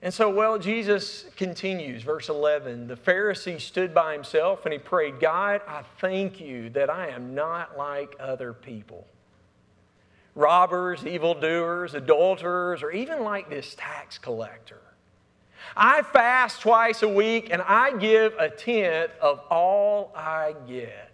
And 0.00 0.14
so, 0.14 0.30
well, 0.30 0.58
Jesus 0.58 1.24
continues, 1.36 2.02
verse 2.02 2.28
11. 2.28 2.86
The 2.86 2.96
Pharisee 2.96 3.60
stood 3.60 3.92
by 3.92 4.12
himself 4.12 4.64
and 4.64 4.72
he 4.72 4.78
prayed, 4.78 5.18
God, 5.18 5.60
I 5.66 5.82
thank 6.00 6.40
you 6.40 6.70
that 6.70 6.88
I 6.88 7.08
am 7.08 7.34
not 7.34 7.76
like 7.76 8.14
other 8.20 8.52
people 8.52 9.06
robbers, 10.38 11.04
evildoers, 11.04 11.94
adulterers, 11.94 12.82
or 12.84 12.92
even 12.92 13.24
like 13.24 13.50
this 13.50 13.74
tax 13.76 14.18
collector. 14.18 14.80
I 15.76 16.02
fast 16.02 16.60
twice 16.60 17.02
a 17.02 17.08
week 17.08 17.48
and 17.50 17.60
I 17.60 17.96
give 17.96 18.34
a 18.38 18.48
tenth 18.48 19.10
of 19.20 19.40
all 19.50 20.12
I 20.14 20.54
get. 20.68 21.07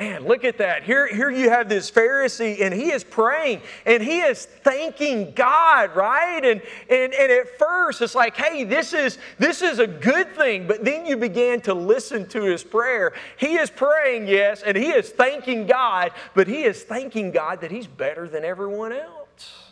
Man, 0.00 0.26
look 0.26 0.44
at 0.44 0.56
that. 0.56 0.82
Here, 0.82 1.06
here 1.14 1.28
you 1.28 1.50
have 1.50 1.68
this 1.68 1.90
Pharisee, 1.90 2.62
and 2.62 2.72
he 2.72 2.90
is 2.90 3.04
praying 3.04 3.60
and 3.84 4.02
he 4.02 4.20
is 4.20 4.46
thanking 4.46 5.32
God, 5.32 5.94
right? 5.94 6.42
And, 6.42 6.62
and, 6.88 7.12
and 7.12 7.30
at 7.30 7.58
first, 7.58 8.00
it's 8.00 8.14
like, 8.14 8.34
hey, 8.34 8.64
this 8.64 8.94
is, 8.94 9.18
this 9.38 9.60
is 9.60 9.78
a 9.78 9.86
good 9.86 10.34
thing. 10.34 10.66
But 10.66 10.86
then 10.86 11.04
you 11.04 11.18
began 11.18 11.60
to 11.62 11.74
listen 11.74 12.26
to 12.28 12.44
his 12.44 12.64
prayer. 12.64 13.12
He 13.36 13.56
is 13.58 13.68
praying, 13.68 14.26
yes, 14.26 14.62
and 14.62 14.74
he 14.74 14.88
is 14.88 15.10
thanking 15.10 15.66
God, 15.66 16.12
but 16.32 16.48
he 16.48 16.62
is 16.62 16.82
thanking 16.82 17.30
God 17.30 17.60
that 17.60 17.70
he's 17.70 17.86
better 17.86 18.26
than 18.26 18.42
everyone 18.42 18.94
else. 18.94 19.70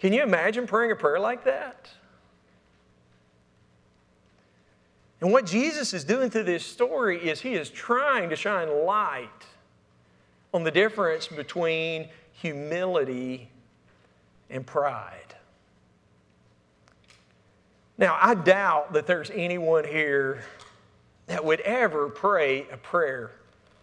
Can 0.00 0.12
you 0.12 0.24
imagine 0.24 0.66
praying 0.66 0.90
a 0.90 0.96
prayer 0.96 1.20
like 1.20 1.44
that? 1.44 1.88
And 5.22 5.30
what 5.30 5.46
Jesus 5.46 5.94
is 5.94 6.02
doing 6.02 6.30
through 6.30 6.42
this 6.42 6.66
story 6.66 7.30
is 7.30 7.40
he 7.40 7.54
is 7.54 7.70
trying 7.70 8.28
to 8.30 8.34
shine 8.34 8.84
light 8.84 9.28
on 10.52 10.64
the 10.64 10.70
difference 10.72 11.28
between 11.28 12.08
humility 12.32 13.48
and 14.50 14.66
pride. 14.66 15.36
Now, 17.96 18.18
I 18.20 18.34
doubt 18.34 18.94
that 18.94 19.06
there's 19.06 19.30
anyone 19.32 19.84
here 19.84 20.42
that 21.28 21.44
would 21.44 21.60
ever 21.60 22.08
pray 22.08 22.66
a 22.72 22.76
prayer 22.76 23.30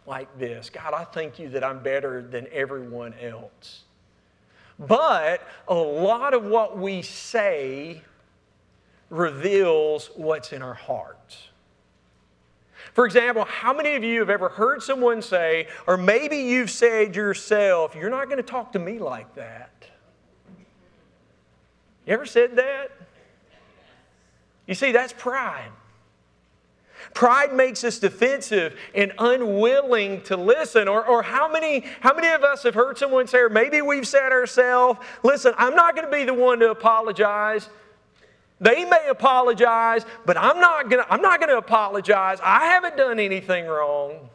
like 0.05 0.37
this 0.37 0.69
God, 0.69 0.93
I 0.93 1.05
thank 1.05 1.39
you 1.39 1.47
that 1.51 1.63
I'm 1.63 1.81
better 1.81 2.21
than 2.21 2.47
everyone 2.51 3.13
else. 3.13 3.83
But 4.77 5.41
a 5.69 5.73
lot 5.73 6.33
of 6.33 6.43
what 6.43 6.77
we 6.77 7.01
say 7.01 8.01
reveals 9.09 10.11
what's 10.15 10.53
in 10.53 10.61
our 10.61 10.73
hearts. 10.73 11.49
For 12.93 13.05
example, 13.05 13.45
how 13.45 13.73
many 13.73 13.95
of 13.95 14.03
you 14.03 14.19
have 14.19 14.29
ever 14.29 14.49
heard 14.49 14.81
someone 14.81 15.21
say, 15.21 15.67
or 15.87 15.97
maybe 15.97 16.37
you've 16.37 16.71
said 16.71 17.15
yourself, 17.15 17.95
You're 17.95 18.09
not 18.09 18.25
going 18.25 18.37
to 18.37 18.43
talk 18.43 18.73
to 18.73 18.79
me 18.79 18.99
like 18.99 19.35
that? 19.35 19.71
You 22.05 22.13
ever 22.13 22.25
said 22.25 22.55
that? 22.55 22.91
You 24.65 24.75
see, 24.75 24.91
that's 24.91 25.13
pride. 25.13 25.71
Pride 27.13 27.53
makes 27.53 27.83
us 27.83 27.99
defensive 27.99 28.77
and 28.93 29.13
unwilling 29.17 30.21
to 30.23 30.37
listen. 30.37 30.87
Or, 30.87 31.05
or 31.05 31.23
how, 31.23 31.51
many, 31.51 31.85
how 32.01 32.13
many 32.13 32.27
of 32.29 32.43
us 32.43 32.63
have 32.63 32.75
heard 32.75 32.97
someone 32.97 33.27
say, 33.27 33.39
or 33.39 33.49
maybe 33.49 33.81
we've 33.81 34.07
said 34.07 34.31
ourselves, 34.31 34.99
listen, 35.23 35.53
I'm 35.57 35.75
not 35.75 35.95
going 35.95 36.05
to 36.05 36.11
be 36.11 36.23
the 36.23 36.33
one 36.33 36.59
to 36.59 36.69
apologize. 36.69 37.69
They 38.61 38.83
may 38.85 39.07
apologize, 39.09 40.05
but 40.25 40.37
I'm 40.37 40.59
not 40.59 40.89
going 40.89 41.03
to 41.03 41.13
I'm 41.13 41.21
not 41.21 41.39
going 41.39 41.49
to 41.49 41.57
apologize. 41.57 42.39
I 42.43 42.65
haven't 42.65 42.97
done 42.97 43.19
anything 43.19 43.65
wrong. 43.65 44.29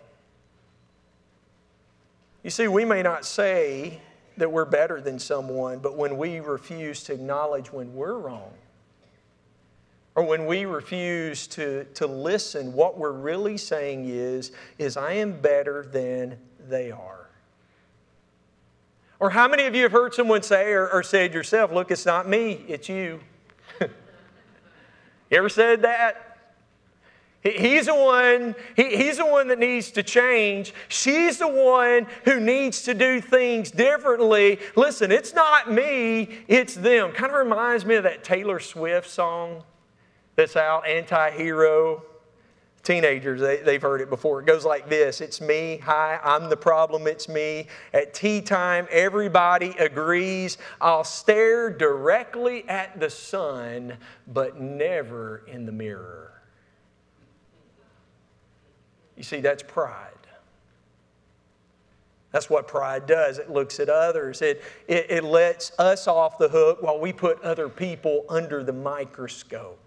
You 2.42 2.50
see, 2.50 2.68
we 2.68 2.84
may 2.84 3.02
not 3.02 3.24
say 3.24 4.00
that 4.36 4.50
we're 4.50 4.64
better 4.64 5.00
than 5.00 5.18
someone, 5.18 5.78
but 5.78 5.96
when 5.96 6.18
we 6.18 6.40
refuse 6.40 7.02
to 7.04 7.14
acknowledge 7.14 7.72
when 7.72 7.94
we're 7.94 8.18
wrong, 8.18 8.52
or 10.14 10.24
when 10.24 10.46
we 10.46 10.64
refuse 10.64 11.46
to, 11.48 11.84
to 11.94 12.06
listen, 12.06 12.72
what 12.72 12.98
we're 12.98 13.12
really 13.12 13.56
saying 13.56 14.06
is, 14.08 14.52
is 14.78 14.96
I 14.96 15.14
am 15.14 15.40
better 15.40 15.86
than 15.90 16.38
they 16.68 16.90
are. 16.90 17.28
Or 19.18 19.30
how 19.30 19.48
many 19.48 19.64
of 19.64 19.74
you 19.74 19.84
have 19.84 19.92
heard 19.92 20.14
someone 20.14 20.42
say 20.42 20.72
or, 20.72 20.88
or 20.88 21.02
said 21.02 21.32
yourself, 21.34 21.72
look, 21.72 21.90
it's 21.90 22.06
not 22.06 22.28
me, 22.28 22.64
it's 22.68 22.88
you. 22.88 23.20
You 25.30 25.38
ever 25.38 25.48
said 25.48 25.82
that? 25.82 26.34
He's 27.42 27.86
the 27.86 27.94
one, 27.94 28.54
he, 28.74 28.96
he's 28.96 29.18
the 29.18 29.26
one 29.26 29.48
that 29.48 29.58
needs 29.58 29.90
to 29.92 30.02
change. 30.02 30.72
She's 30.88 31.38
the 31.38 31.48
one 31.48 32.06
who 32.24 32.40
needs 32.40 32.82
to 32.84 32.94
do 32.94 33.20
things 33.20 33.70
differently. 33.70 34.58
Listen, 34.76 35.12
it's 35.12 35.34
not 35.34 35.70
me, 35.70 36.38
it's 36.48 36.74
them. 36.74 37.12
Kind 37.12 37.32
of 37.32 37.38
reminds 37.38 37.84
me 37.84 37.96
of 37.96 38.04
that 38.04 38.24
Taylor 38.24 38.60
Swift 38.60 39.10
song 39.10 39.62
that's 40.36 40.56
out, 40.56 40.86
Anti 40.88 41.32
Hero. 41.32 42.02
Teenagers, 42.84 43.40
they, 43.40 43.56
they've 43.56 43.80
heard 43.80 44.02
it 44.02 44.10
before. 44.10 44.40
It 44.40 44.46
goes 44.46 44.66
like 44.66 44.90
this 44.90 45.22
It's 45.22 45.40
me. 45.40 45.78
Hi, 45.84 46.20
I'm 46.22 46.50
the 46.50 46.56
problem. 46.56 47.06
It's 47.06 47.28
me. 47.28 47.66
At 47.94 48.12
tea 48.12 48.42
time, 48.42 48.86
everybody 48.90 49.70
agrees. 49.78 50.58
I'll 50.82 51.02
stare 51.02 51.70
directly 51.70 52.68
at 52.68 53.00
the 53.00 53.08
sun, 53.08 53.96
but 54.26 54.60
never 54.60 55.44
in 55.46 55.64
the 55.64 55.72
mirror. 55.72 56.42
You 59.16 59.22
see, 59.22 59.40
that's 59.40 59.62
pride. 59.62 60.10
That's 62.32 62.50
what 62.50 62.68
pride 62.68 63.06
does. 63.06 63.38
It 63.38 63.48
looks 63.48 63.80
at 63.80 63.88
others, 63.88 64.42
it, 64.42 64.60
it, 64.88 65.06
it 65.08 65.24
lets 65.24 65.72
us 65.78 66.06
off 66.06 66.36
the 66.36 66.48
hook 66.48 66.82
while 66.82 66.98
we 66.98 67.12
put 67.12 67.40
other 67.42 67.68
people 67.68 68.26
under 68.28 68.62
the 68.62 68.72
microscope. 68.72 69.78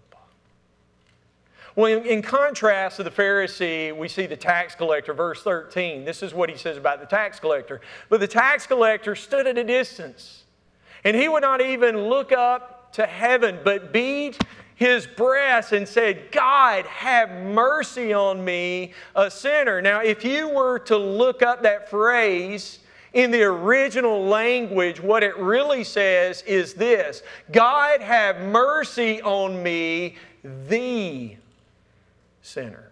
Well, 1.78 2.02
in, 2.02 2.22
contrast 2.22 2.96
to 2.96 3.04
the 3.04 3.10
Pharisee, 3.12 3.96
we 3.96 4.08
see 4.08 4.26
the 4.26 4.36
tax 4.36 4.74
collector, 4.74 5.14
verse 5.14 5.44
13. 5.44 6.04
This 6.04 6.24
is 6.24 6.34
what 6.34 6.50
he 6.50 6.56
says 6.56 6.76
about 6.76 6.98
the 6.98 7.06
tax 7.06 7.38
collector. 7.38 7.80
But 8.08 8.18
the 8.18 8.26
tax 8.26 8.66
collector 8.66 9.14
stood 9.14 9.46
at 9.46 9.56
a 9.56 9.62
distance, 9.62 10.42
and 11.04 11.16
he 11.16 11.28
would 11.28 11.42
not 11.42 11.60
even 11.60 11.96
look 12.08 12.32
up 12.32 12.92
to 12.94 13.06
heaven, 13.06 13.60
but 13.62 13.92
beat 13.92 14.42
his 14.74 15.06
breast 15.06 15.70
and 15.70 15.86
said, 15.86 16.32
God, 16.32 16.84
have 16.86 17.30
mercy 17.30 18.12
on 18.12 18.44
me, 18.44 18.92
a 19.14 19.30
sinner. 19.30 19.80
Now, 19.80 20.00
if 20.00 20.24
you 20.24 20.48
were 20.48 20.80
to 20.80 20.96
look 20.96 21.42
up 21.42 21.62
that 21.62 21.88
phrase, 21.88 22.80
in 23.12 23.30
the 23.30 23.44
original 23.44 24.24
language, 24.24 25.00
what 25.00 25.22
it 25.22 25.36
really 25.38 25.84
says 25.84 26.42
is 26.42 26.74
this 26.74 27.22
God 27.52 28.00
have 28.00 28.40
mercy 28.40 29.22
on 29.22 29.62
me, 29.62 30.16
the 30.42 31.36
sinner. 32.48 32.90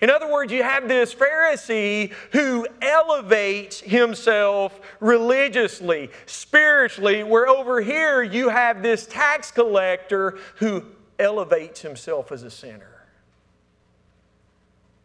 In 0.00 0.10
other 0.10 0.30
words, 0.30 0.52
you 0.52 0.62
have 0.62 0.88
this 0.88 1.14
Pharisee 1.14 2.12
who 2.32 2.66
elevates 2.82 3.80
himself 3.80 4.78
religiously, 5.00 6.10
spiritually, 6.26 7.22
where 7.22 7.48
over 7.48 7.80
here 7.80 8.22
you 8.22 8.50
have 8.50 8.82
this 8.82 9.06
tax 9.06 9.50
collector 9.50 10.38
who 10.56 10.84
elevates 11.18 11.80
himself 11.80 12.30
as 12.30 12.42
a 12.42 12.50
sinner. 12.50 12.96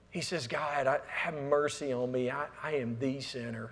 He 0.09 0.19
says, 0.19 0.47
God, 0.47 0.87
I, 0.87 0.99
have 1.07 1.35
mercy 1.35 1.93
on 1.93 2.11
me. 2.11 2.29
I, 2.29 2.47
I 2.61 2.73
am 2.73 2.97
the 2.99 3.21
sinner. 3.21 3.69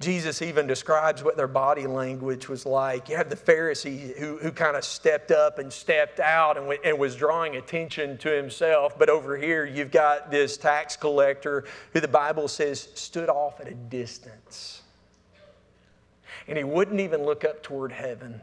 Jesus 0.00 0.40
even 0.40 0.66
describes 0.66 1.22
what 1.22 1.36
their 1.36 1.46
body 1.46 1.86
language 1.86 2.48
was 2.48 2.64
like. 2.64 3.10
You 3.10 3.16
have 3.16 3.28
the 3.28 3.36
Pharisee 3.36 4.16
who, 4.16 4.38
who 4.38 4.50
kind 4.50 4.74
of 4.74 4.82
stepped 4.82 5.30
up 5.30 5.58
and 5.58 5.70
stepped 5.70 6.20
out 6.20 6.56
and, 6.56 6.66
went, 6.66 6.80
and 6.84 6.98
was 6.98 7.14
drawing 7.14 7.56
attention 7.56 8.16
to 8.18 8.34
himself. 8.34 8.98
But 8.98 9.10
over 9.10 9.36
here, 9.36 9.66
you've 9.66 9.90
got 9.90 10.30
this 10.30 10.56
tax 10.56 10.96
collector 10.96 11.64
who 11.92 12.00
the 12.00 12.08
Bible 12.08 12.48
says 12.48 12.88
stood 12.94 13.28
off 13.28 13.60
at 13.60 13.68
a 13.68 13.74
distance. 13.74 14.80
And 16.48 16.56
he 16.56 16.64
wouldn't 16.64 17.00
even 17.00 17.22
look 17.22 17.44
up 17.44 17.62
toward 17.62 17.92
heaven. 17.92 18.40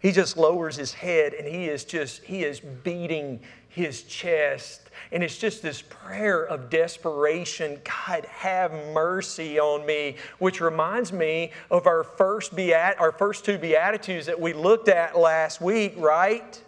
He 0.00 0.12
just 0.12 0.38
lowers 0.38 0.76
his 0.76 0.94
head 0.94 1.34
and 1.34 1.46
he 1.46 1.68
is 1.68 1.84
just, 1.84 2.24
he 2.24 2.44
is 2.44 2.58
beating 2.60 3.40
his 3.74 4.02
chest. 4.02 4.80
And 5.12 5.22
it's 5.22 5.38
just 5.38 5.62
this 5.62 5.82
prayer 5.82 6.44
of 6.44 6.70
desperation 6.70 7.80
God, 7.84 8.24
have 8.26 8.72
mercy 8.92 9.58
on 9.58 9.84
me, 9.84 10.16
which 10.38 10.60
reminds 10.60 11.12
me 11.12 11.50
of 11.70 11.86
our 11.86 12.04
first, 12.04 12.54
beat, 12.54 12.74
our 12.74 13.12
first 13.12 13.44
two 13.44 13.58
Beatitudes 13.58 14.26
that 14.26 14.40
we 14.40 14.52
looked 14.52 14.88
at 14.88 15.18
last 15.18 15.60
week, 15.60 15.94
right? 15.96 16.60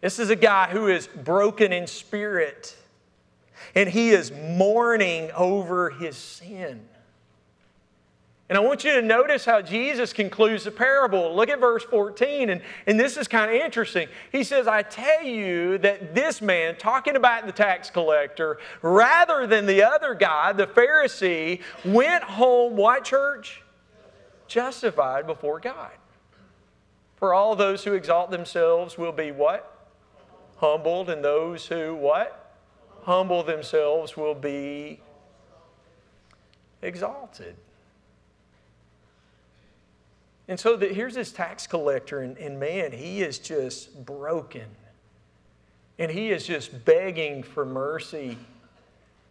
This 0.00 0.18
is 0.18 0.30
a 0.30 0.36
guy 0.36 0.68
who 0.70 0.88
is 0.88 1.06
broken 1.06 1.72
in 1.72 1.86
spirit 1.86 2.76
and 3.74 3.88
he 3.88 4.10
is 4.10 4.30
mourning 4.30 5.30
over 5.32 5.90
his 5.90 6.16
sin. 6.16 6.86
And 8.48 8.58
I 8.58 8.60
want 8.60 8.84
you 8.84 8.92
to 8.92 9.00
notice 9.00 9.46
how 9.46 9.62
Jesus 9.62 10.12
concludes 10.12 10.64
the 10.64 10.70
parable. 10.70 11.34
Look 11.34 11.48
at 11.48 11.60
verse 11.60 11.82
14, 11.84 12.50
and, 12.50 12.60
and 12.86 13.00
this 13.00 13.16
is 13.16 13.26
kind 13.26 13.50
of 13.50 13.56
interesting. 13.56 14.06
He 14.32 14.44
says, 14.44 14.68
I 14.68 14.82
tell 14.82 15.22
you 15.22 15.78
that 15.78 16.14
this 16.14 16.42
man, 16.42 16.76
talking 16.76 17.16
about 17.16 17.46
the 17.46 17.52
tax 17.52 17.88
collector, 17.88 18.58
rather 18.82 19.46
than 19.46 19.64
the 19.64 19.82
other 19.82 20.12
guy, 20.12 20.52
the 20.52 20.66
Pharisee, 20.66 21.62
went 21.86 22.22
home, 22.22 22.76
what 22.76 23.04
church? 23.04 23.62
Justified 24.46 25.26
before 25.26 25.58
God. 25.58 25.92
For 27.16 27.32
all 27.32 27.56
those 27.56 27.82
who 27.84 27.94
exalt 27.94 28.30
themselves 28.30 28.98
will 28.98 29.12
be 29.12 29.32
what? 29.32 29.88
Humbled, 30.58 31.08
and 31.08 31.24
those 31.24 31.66
who 31.66 31.94
what? 31.94 32.58
Humble 33.04 33.42
themselves 33.42 34.18
will 34.18 34.34
be 34.34 35.00
exalted. 36.82 37.56
And 40.48 40.60
so 40.60 40.76
the, 40.76 40.88
here's 40.88 41.14
this 41.14 41.32
tax 41.32 41.66
collector, 41.66 42.20
and, 42.20 42.36
and 42.38 42.60
man, 42.60 42.92
he 42.92 43.22
is 43.22 43.38
just 43.38 44.04
broken. 44.04 44.66
And 45.98 46.10
he 46.10 46.30
is 46.30 46.46
just 46.46 46.84
begging 46.84 47.42
for 47.42 47.64
mercy 47.64 48.36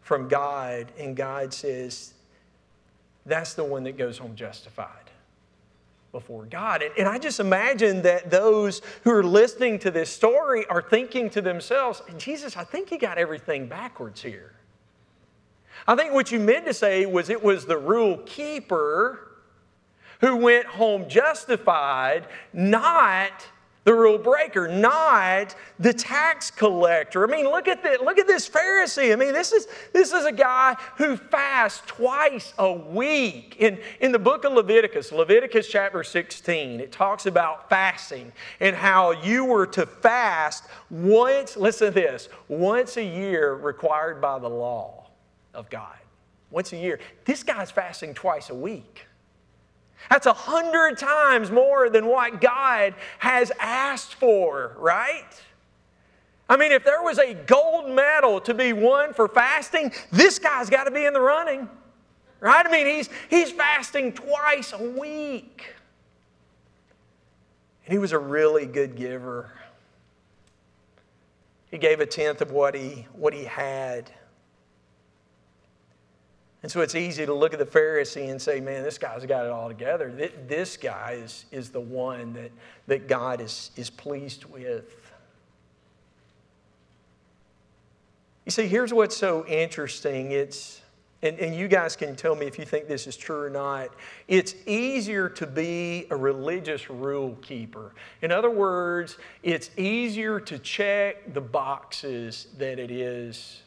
from 0.01 0.27
God. 0.27 0.91
And 0.98 1.15
God 1.15 1.53
says, 1.53 2.13
that's 3.26 3.54
the 3.54 3.63
one 3.63 3.84
that 3.84 3.97
goes 3.97 4.17
home 4.17 4.36
justified 4.36 4.89
before 6.12 6.45
God. 6.45 6.82
And, 6.82 6.93
and, 6.97 7.08
I 7.08 7.17
just 7.17 7.39
imagine 7.39 8.04
that 8.04 8.30
those 8.30 8.82
who 9.04 9.12
are 9.12 9.23
listening 9.23 9.80
to 9.80 9.91
this 9.91 10.12
story 10.12 10.65
are 10.67 10.82
thinking 10.82 11.30
to 11.32 11.41
themselves, 11.41 12.04
Jesus, 12.17 12.56
I 12.56 12.63
think 12.63 12.91
you 12.91 12.99
got 12.99 13.17
everything 13.17 13.67
backwards 13.67 14.21
here. 14.21 14.54
I 15.88 15.95
think 15.95 16.13
what 16.13 16.32
you 16.32 16.39
meant 16.39 16.65
to 16.67 16.73
say 16.73 17.06
was 17.08 17.30
it 17.30 17.43
was 17.43 17.65
the 17.65 17.78
rule 17.78 18.17
keeper 18.26 19.33
who 20.24 20.38
went 20.38 20.66
home 20.66 21.10
justified, 21.10 22.26
not 22.54 23.46
the 23.84 23.94
rule 23.94 24.18
breaker, 24.18 24.70
not 24.70 25.54
the 25.80 25.94
tax 25.94 26.50
collector. 26.50 27.28
I 27.28 27.30
mean, 27.30 27.44
look 27.44 27.68
at 27.68 27.84
this, 27.84 28.00
look 28.00 28.18
at 28.18 28.26
this 28.26 28.48
Pharisee. 28.48 29.12
I 29.12 29.18
mean, 29.18 29.34
this 29.34 29.52
is, 29.52 29.68
this 29.92 30.14
is 30.14 30.24
a 30.24 30.32
guy 30.32 30.78
who 30.96 31.18
fasts 31.18 31.84
twice 31.88 32.54
a 32.58 32.72
week. 32.72 33.58
In, 33.60 33.78
in 34.00 34.14
the 34.14 34.20
book 34.20 34.46
of 34.46 34.54
Leviticus, 34.54 35.12
Leviticus 35.12 35.68
chapter 35.68 36.06
16, 36.06 36.80
it 36.80 36.94
talks 36.94 37.26
about 37.26 37.70
fasting 37.70 38.32
and 38.62 38.78
how 38.78 39.12
you 39.12 39.44
were 39.44 39.68
to 39.68 39.86
fast 39.86 40.64
once, 40.90 41.58
listen 41.58 41.88
to 41.88 41.94
this, 41.94 42.30
once 42.48 42.96
a 42.96 43.04
year 43.04 43.56
required 43.56 44.22
by 44.22 44.40
the 44.40 44.50
law 44.50 45.10
of 45.54 45.70
God. 45.70 45.98
Once 46.50 46.72
a 46.72 46.78
year. 46.78 47.02
This 47.26 47.44
guy's 47.44 47.72
fasting 47.72 48.14
twice 48.14 48.50
a 48.50 48.56
week. 48.56 49.06
That's 50.10 50.26
a 50.26 50.34
hundred 50.34 50.98
times 50.98 51.52
more 51.52 51.89
than 51.89 52.06
what 52.06 52.42
God 52.42 52.94
has 53.20 53.52
asked 53.60 54.16
for, 54.16 54.76
right? 54.78 55.42
I 56.50 56.58
mean, 56.58 56.72
if 56.72 56.84
there 56.84 57.02
was 57.02 57.20
a 57.20 57.34
gold 57.34 57.89
medal 57.89 58.42
to 58.42 58.54
be 58.54 58.74
won 58.74 59.13
for 59.13 59.28
fasting, 59.28 59.92
this 60.12 60.39
guy's 60.39 60.70
got 60.70 60.84
to 60.84 60.92
be 60.92 61.06
in 61.06 61.13
the 61.13 61.22
running, 61.22 61.70
right? 62.39 62.66
I 62.66 62.72
mean, 62.72 62.86
he's, 62.86 63.10
he's 63.30 63.52
fasting 63.52 64.13
twice 64.13 64.74
a 64.74 64.84
week. 64.84 65.74
And 67.86 67.94
he 67.94 67.98
was 67.98 68.12
a 68.12 68.20
really 68.20 68.66
good 68.66 68.96
giver. 68.96 69.52
He 71.72 71.78
gave 71.78 72.02
a 72.02 72.06
tenth 72.06 72.42
of 72.42 72.52
what 72.52 72.76
he, 72.76 73.08
what 73.13 73.34
he 73.34 73.46
had. 73.46 74.12
And 76.63 76.71
so 76.71 76.80
it's 76.80 76.95
easy 76.95 77.26
to 77.26 77.34
look 77.34 77.54
at 77.54 77.60
the 77.60 77.65
Pharisee 77.65 78.32
and 78.32 78.41
say, 78.41 78.62
man, 78.62 78.84
this 78.84 78.97
guy's 78.97 79.26
got 79.26 79.45
it 79.45 79.52
all 79.52 79.67
together. 79.67 80.32
This 80.47 80.78
guy 80.78 81.17
is, 81.21 81.43
is 81.52 81.69
the 81.69 81.82
one 81.82 82.32
that, 82.34 82.52
that 82.88 83.08
God 83.10 83.41
is, 83.41 83.71
is 83.76 83.89
pleased 83.89 84.45
with. 84.45 84.95
You 88.45 88.52
see, 88.52 88.65
here's 88.67 88.93
what's 88.93 89.15
so 89.15 89.45
interesting. 89.45 90.32
It's, 90.32 90.82
and, 91.21 91.38
and 91.38 91.54
you 91.54 91.67
guys 91.67 91.97
can 91.97 92.15
tell 92.15 92.34
me 92.34 92.45
if 92.45 92.58
you 92.58 92.63
think 92.63 92.88
this 92.88 93.08
is 93.08 93.17
true 93.17 93.41
or 93.41 93.49
not. 93.49 93.89
It's 94.30 94.56
easier 94.65 95.28
to 95.30 95.45
be 95.45 96.08
a 96.12 96.15
religious 96.15 96.89
rule 96.89 97.38
keeper. 97.41 97.93
In 98.21 98.32
other 98.32 98.49
words, 98.49 99.17
it's 99.43 99.69
easier 99.76 100.39
to 100.39 100.58
check 100.60 101.34
the 101.34 101.41
boxes 101.41 102.47
than 102.58 102.80
it 102.80 102.89
is 102.89 103.63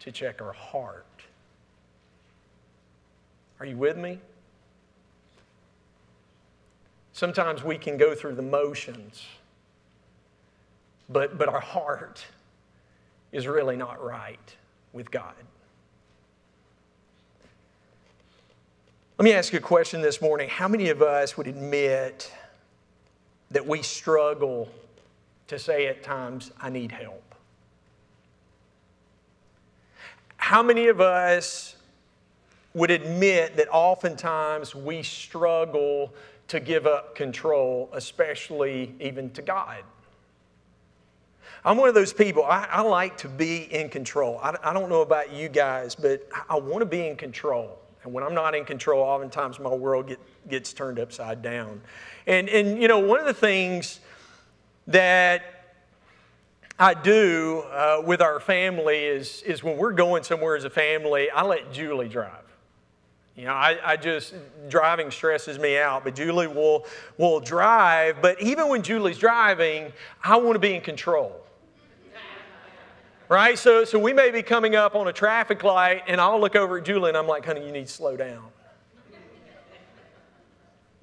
to 0.00 0.10
check 0.10 0.42
our 0.42 0.52
heart. 0.52 1.06
Are 3.60 3.66
you 3.66 3.76
with 3.76 3.96
me? 3.96 4.18
Sometimes 7.12 7.62
we 7.62 7.78
can 7.78 7.96
go 7.96 8.14
through 8.14 8.34
the 8.34 8.42
motions, 8.42 9.24
but, 11.08 11.38
but 11.38 11.48
our 11.48 11.60
heart 11.60 12.24
is 13.30 13.46
really 13.46 13.76
not 13.76 14.02
right 14.02 14.56
with 14.92 15.10
God. 15.10 15.34
Let 19.16 19.24
me 19.24 19.32
ask 19.32 19.52
you 19.52 19.60
a 19.60 19.62
question 19.62 20.02
this 20.02 20.20
morning. 20.20 20.48
How 20.48 20.66
many 20.66 20.88
of 20.88 21.00
us 21.00 21.36
would 21.36 21.46
admit 21.46 22.32
that 23.52 23.64
we 23.64 23.80
struggle 23.80 24.68
to 25.46 25.56
say 25.56 25.86
at 25.86 26.02
times, 26.02 26.50
I 26.60 26.68
need 26.68 26.90
help? 26.90 27.22
How 30.36 30.64
many 30.64 30.88
of 30.88 31.00
us 31.00 31.76
would 32.74 32.90
admit 32.90 33.56
that 33.56 33.68
oftentimes 33.70 34.74
we 34.74 35.02
struggle 35.02 36.12
to 36.48 36.60
give 36.60 36.86
up 36.86 37.14
control, 37.14 37.88
especially 37.92 38.94
even 39.00 39.30
to 39.30 39.42
God. 39.42 39.82
I'm 41.64 41.78
one 41.78 41.88
of 41.88 41.94
those 41.94 42.12
people, 42.12 42.44
I, 42.44 42.66
I 42.70 42.82
like 42.82 43.16
to 43.18 43.28
be 43.28 43.72
in 43.72 43.88
control. 43.88 44.38
I, 44.42 44.54
I, 44.62 44.74
don't 44.74 44.90
know 44.90 45.00
about 45.00 45.32
you 45.32 45.48
guys, 45.48 45.94
but 45.94 46.28
I, 46.34 46.56
I 46.56 46.58
want 46.58 46.80
to 46.80 46.86
be 46.86 47.06
in 47.06 47.16
control. 47.16 47.78
And 48.02 48.12
when 48.12 48.22
I'm 48.22 48.34
not 48.34 48.54
in 48.54 48.66
control, 48.66 49.02
oftentimes 49.02 49.58
my 49.58 49.70
world 49.70 50.08
get, 50.08 50.20
gets 50.50 50.74
turned 50.74 50.98
upside 50.98 51.40
down. 51.40 51.80
And, 52.26 52.50
and, 52.50 52.82
you 52.82 52.86
know, 52.86 52.98
one 52.98 53.18
of 53.18 53.24
the 53.24 53.32
things 53.32 54.00
that 54.88 55.42
I 56.78 56.92
do 56.92 57.64
uh, 57.70 58.02
with 58.04 58.20
our 58.20 58.40
family 58.40 59.04
is, 59.04 59.40
is 59.42 59.64
when 59.64 59.78
we're 59.78 59.92
going 59.92 60.22
somewhere 60.22 60.56
as 60.56 60.64
a 60.64 60.70
family, 60.70 61.30
I 61.30 61.44
let 61.44 61.72
Julie 61.72 62.08
drive. 62.08 62.44
You 63.36 63.46
know, 63.46 63.52
I, 63.52 63.78
I 63.84 63.96
just, 63.96 64.34
driving 64.68 65.10
stresses 65.10 65.58
me 65.58 65.76
out, 65.76 66.04
but 66.04 66.14
Julie 66.14 66.46
will, 66.46 66.86
will 67.18 67.40
drive. 67.40 68.22
But 68.22 68.40
even 68.40 68.68
when 68.68 68.82
Julie's 68.82 69.18
driving, 69.18 69.92
I 70.22 70.36
want 70.36 70.54
to 70.54 70.60
be 70.60 70.74
in 70.74 70.80
control. 70.80 71.40
Right? 73.28 73.58
So, 73.58 73.84
so 73.84 73.98
we 73.98 74.12
may 74.12 74.30
be 74.30 74.42
coming 74.42 74.76
up 74.76 74.94
on 74.94 75.08
a 75.08 75.12
traffic 75.12 75.64
light, 75.64 76.02
and 76.06 76.20
I'll 76.20 76.40
look 76.40 76.54
over 76.54 76.78
at 76.78 76.84
Julie 76.84 77.08
and 77.08 77.16
I'm 77.16 77.26
like, 77.26 77.44
honey, 77.44 77.66
you 77.66 77.72
need 77.72 77.86
to 77.86 77.92
slow 77.92 78.16
down. 78.16 78.44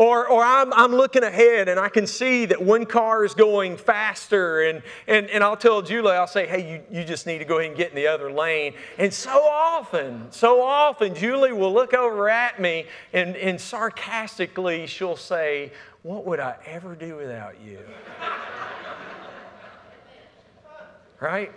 Or, 0.01 0.27
or 0.27 0.43
I'm, 0.43 0.73
I'm 0.73 0.93
looking 0.93 1.21
ahead 1.21 1.69
and 1.69 1.79
I 1.79 1.87
can 1.87 2.07
see 2.07 2.47
that 2.47 2.59
one 2.59 2.87
car 2.87 3.23
is 3.23 3.35
going 3.35 3.77
faster, 3.77 4.61
and, 4.63 4.81
and, 5.05 5.29
and 5.29 5.43
I'll 5.43 5.55
tell 5.55 5.83
Julie, 5.83 6.13
I'll 6.13 6.25
say, 6.25 6.47
hey, 6.47 6.73
you, 6.91 6.99
you 6.99 7.05
just 7.05 7.27
need 7.27 7.37
to 7.37 7.45
go 7.45 7.59
ahead 7.59 7.69
and 7.69 7.77
get 7.77 7.91
in 7.91 7.95
the 7.95 8.07
other 8.07 8.31
lane. 8.31 8.73
And 8.97 9.13
so 9.13 9.29
often, 9.29 10.31
so 10.31 10.59
often, 10.63 11.13
Julie 11.13 11.53
will 11.53 11.71
look 11.71 11.93
over 11.93 12.31
at 12.31 12.59
me 12.59 12.87
and, 13.13 13.35
and 13.35 13.61
sarcastically 13.61 14.87
she'll 14.87 15.15
say, 15.15 15.71
What 16.01 16.25
would 16.25 16.39
I 16.39 16.55
ever 16.65 16.95
do 16.95 17.17
without 17.17 17.61
you? 17.61 17.77
right? 21.19 21.51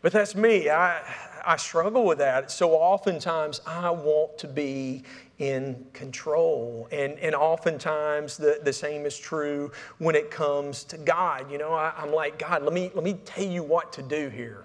But 0.00 0.12
that's 0.12 0.36
me. 0.36 0.70
I, 0.70 1.02
I 1.46 1.56
struggle 1.56 2.04
with 2.04 2.18
that. 2.18 2.50
So 2.50 2.72
oftentimes 2.72 3.60
I 3.66 3.90
want 3.90 4.38
to 4.38 4.48
be 4.48 5.02
in 5.38 5.84
control. 5.92 6.88
And, 6.92 7.18
and 7.18 7.34
oftentimes 7.34 8.36
the, 8.36 8.60
the 8.62 8.72
same 8.72 9.04
is 9.04 9.18
true 9.18 9.72
when 9.98 10.14
it 10.14 10.30
comes 10.30 10.84
to 10.84 10.98
God. 10.98 11.50
You 11.50 11.58
know, 11.58 11.72
I, 11.72 11.92
I'm 11.96 12.12
like, 12.12 12.38
God, 12.38 12.62
let 12.62 12.72
me, 12.72 12.90
let 12.94 13.04
me 13.04 13.14
tell 13.24 13.44
you 13.44 13.62
what 13.62 13.92
to 13.94 14.02
do 14.02 14.28
here. 14.28 14.64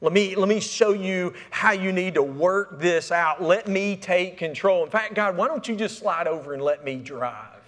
Let 0.00 0.12
me, 0.12 0.36
let 0.36 0.48
me 0.48 0.60
show 0.60 0.92
you 0.92 1.34
how 1.50 1.72
you 1.72 1.90
need 1.90 2.14
to 2.14 2.22
work 2.22 2.80
this 2.80 3.10
out. 3.10 3.42
Let 3.42 3.66
me 3.66 3.96
take 3.96 4.36
control. 4.36 4.84
In 4.84 4.90
fact, 4.90 5.14
God, 5.14 5.36
why 5.36 5.48
don't 5.48 5.66
you 5.66 5.74
just 5.74 5.98
slide 5.98 6.28
over 6.28 6.54
and 6.54 6.62
let 6.62 6.84
me 6.84 6.96
drive? 6.96 7.58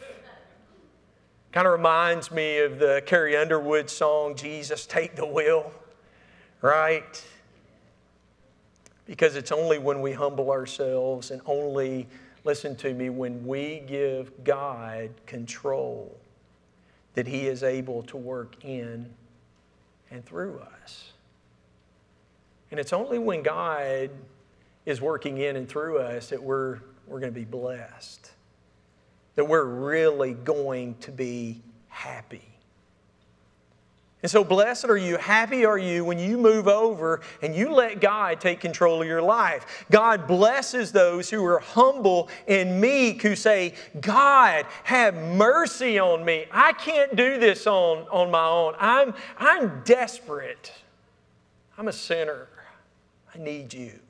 Kind 1.50 1.66
of 1.66 1.72
reminds 1.72 2.30
me 2.30 2.58
of 2.58 2.78
the 2.78 3.02
Carrie 3.04 3.36
Underwood 3.36 3.90
song, 3.90 4.36
Jesus, 4.36 4.86
Take 4.86 5.16
the 5.16 5.26
Wheel, 5.26 5.72
right? 6.62 7.24
Because 9.10 9.34
it's 9.34 9.50
only 9.50 9.76
when 9.76 10.00
we 10.02 10.12
humble 10.12 10.52
ourselves 10.52 11.32
and 11.32 11.42
only, 11.44 12.06
listen 12.44 12.76
to 12.76 12.94
me, 12.94 13.10
when 13.10 13.44
we 13.44 13.82
give 13.88 14.44
God 14.44 15.10
control 15.26 16.16
that 17.14 17.26
He 17.26 17.48
is 17.48 17.64
able 17.64 18.04
to 18.04 18.16
work 18.16 18.64
in 18.64 19.12
and 20.12 20.24
through 20.24 20.60
us. 20.60 21.14
And 22.70 22.78
it's 22.78 22.92
only 22.92 23.18
when 23.18 23.42
God 23.42 24.10
is 24.86 25.00
working 25.00 25.38
in 25.38 25.56
and 25.56 25.68
through 25.68 25.98
us 25.98 26.28
that 26.28 26.40
we're, 26.40 26.78
we're 27.08 27.18
going 27.18 27.34
to 27.34 27.40
be 27.40 27.44
blessed, 27.44 28.30
that 29.34 29.44
we're 29.44 29.64
really 29.64 30.34
going 30.34 30.94
to 31.00 31.10
be 31.10 31.60
happy. 31.88 32.49
And 34.22 34.30
so, 34.30 34.44
blessed 34.44 34.84
are 34.84 34.98
you, 34.98 35.16
happy 35.16 35.64
are 35.64 35.78
you 35.78 36.04
when 36.04 36.18
you 36.18 36.36
move 36.36 36.68
over 36.68 37.22
and 37.40 37.54
you 37.54 37.72
let 37.72 38.00
God 38.00 38.38
take 38.38 38.60
control 38.60 39.00
of 39.00 39.08
your 39.08 39.22
life. 39.22 39.86
God 39.90 40.26
blesses 40.26 40.92
those 40.92 41.30
who 41.30 41.42
are 41.46 41.60
humble 41.60 42.28
and 42.46 42.80
meek, 42.80 43.22
who 43.22 43.34
say, 43.34 43.72
God, 43.98 44.66
have 44.84 45.14
mercy 45.14 45.98
on 45.98 46.22
me. 46.22 46.44
I 46.52 46.74
can't 46.74 47.16
do 47.16 47.38
this 47.38 47.66
on, 47.66 48.06
on 48.10 48.30
my 48.30 48.46
own. 48.46 48.74
I'm, 48.78 49.14
I'm 49.38 49.80
desperate. 49.84 50.70
I'm 51.78 51.88
a 51.88 51.92
sinner. 51.92 52.46
I 53.34 53.38
need 53.38 53.72
you. 53.72 54.00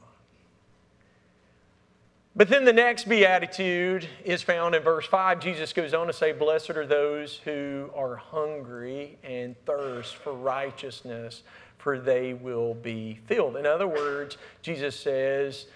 But 2.41 2.49
then 2.49 2.65
the 2.65 2.73
next 2.73 3.07
beatitude 3.07 4.09
is 4.25 4.41
found 4.41 4.75
in 4.75 4.83
verse 4.83 5.05
5. 5.05 5.41
Jesus 5.41 5.75
goes 5.75 5.93
on 5.93 6.07
to 6.07 6.13
say, 6.15 6.33
Blessed 6.33 6.71
are 6.71 6.87
those 6.87 7.37
who 7.45 7.91
are 7.95 8.17
hungry 8.17 9.19
and 9.23 9.55
thirst 9.67 10.17
for 10.17 10.33
righteousness, 10.33 11.43
for 11.77 11.99
they 11.99 12.33
will 12.33 12.73
be 12.73 13.21
filled. 13.27 13.59
In 13.59 13.67
other 13.67 13.87
words, 13.87 14.39
Jesus 14.63 14.99
says, 14.99 15.67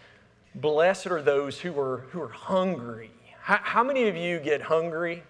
Blessed 0.54 1.08
are 1.08 1.20
those 1.20 1.60
who 1.60 1.78
are, 1.78 1.98
who 2.12 2.22
are 2.22 2.30
hungry. 2.30 3.10
How, 3.42 3.60
how 3.62 3.84
many 3.84 4.08
of 4.08 4.16
you 4.16 4.40
get 4.40 4.62
hungry? 4.62 5.22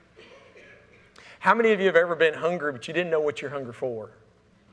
How 1.41 1.53
many 1.53 1.73
of 1.73 1.81
you 1.81 1.87
have 1.87 1.97
ever 1.97 2.15
been 2.15 2.35
hungry 2.35 2.71
but 2.71 2.87
you 2.87 2.95
didn't 2.95 3.11
know 3.11 3.19
what 3.19 3.43
you're 3.43 3.51
hungry 3.51 3.73
for? 3.73 4.11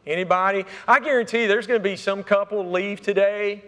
Anybody? 0.05 0.65
I 0.87 0.99
guarantee 0.99 1.47
there's 1.47 1.65
going 1.65 1.79
to 1.79 1.83
be 1.83 1.95
some 1.95 2.23
couple 2.23 2.69
leave 2.69 3.01
today 3.01 3.63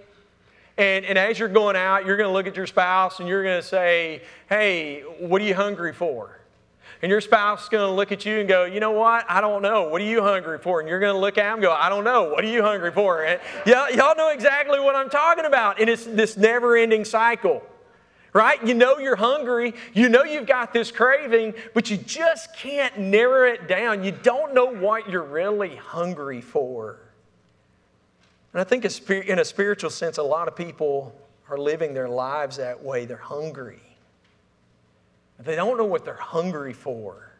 and, 0.78 1.06
and 1.06 1.18
as 1.18 1.38
you're 1.38 1.50
going 1.50 1.76
out, 1.76 2.06
you're 2.06 2.18
going 2.18 2.30
to 2.30 2.34
look 2.34 2.48
at 2.48 2.56
your 2.56 2.66
spouse 2.66 3.20
and 3.20 3.30
you're 3.30 3.44
going 3.44 3.62
to 3.62 3.68
say, 3.68 4.22
Hey, 4.50 5.02
what 5.20 5.42
are 5.42 5.46
you 5.46 5.54
hungry 5.54 5.94
for? 5.94 6.40
And 7.02 7.10
your 7.10 7.22
spouse 7.22 7.64
is 7.64 7.70
going 7.70 7.88
to 7.88 7.94
look 7.94 8.12
at 8.12 8.26
you 8.26 8.40
and 8.40 8.48
go, 8.48 8.66
You 8.66 8.80
know 8.80 8.92
what? 8.92 9.26
I 9.30 9.40
don't 9.40 9.62
know. 9.62 9.90
What 9.90 10.02
are 10.02 10.06
you 10.06 10.24
hungry 10.24 10.58
for? 10.58 10.80
And 10.80 10.90
you're 10.90 11.00
going 11.00 11.14
to 11.14 11.20
look 11.20 11.38
at 11.38 11.44
them 11.44 11.54
and 11.54 11.62
go, 11.62 11.72
I 11.72 11.90
don't 11.90 12.04
know. 12.04 12.24
What 12.24 12.44
are 12.44 12.48
you 12.48 12.64
hungry 12.64 12.92
for? 12.92 13.24
And 13.24 13.40
y'all, 13.66 13.90
y'all 13.92 14.16
know 14.16 14.30
exactly 14.30 14.80
what 14.80 14.96
I'm 14.96 15.10
talking 15.10 15.46
about. 15.46 15.80
And 15.80 15.90
it's 15.90 16.06
this 16.06 16.38
never 16.38 16.76
ending 16.76 17.06
cycle 17.06 17.62
right? 18.34 18.66
You 18.66 18.74
know 18.74 18.98
you're 18.98 19.16
hungry, 19.16 19.76
you 19.94 20.10
know 20.10 20.24
you've 20.24 20.48
got 20.48 20.74
this 20.74 20.92
craving, 20.92 21.54
but 21.76 21.92
you 21.92 21.98
just 21.98 22.56
can't 22.56 22.98
narrow 22.98 23.48
it 23.48 23.68
down. 23.68 24.04
You 24.04 24.12
don't 24.12 24.54
know 24.54 24.66
what 24.66 25.08
you're 25.08 25.24
really 25.24 25.76
hungry 25.76 26.42
for. 26.42 27.03
And 28.54 28.62
I 28.62 28.64
think 28.64 28.86
in 29.10 29.40
a 29.40 29.46
spiritual 29.46 29.90
sense, 29.90 30.18
a 30.18 30.24
lot 30.24 30.48
of 30.48 30.56
people 30.56 31.14
are 31.50 31.58
living 31.58 31.94
their 31.94 32.10
lives 32.10 32.58
that 32.58 32.82
way. 32.82 33.06
They're 33.06 33.18
hungry. 33.18 33.82
They 35.40 35.56
don't 35.56 35.78
know 35.78 35.86
what 35.86 36.06
they're 36.06 36.14
hungry 36.14 36.74
for. 36.74 37.32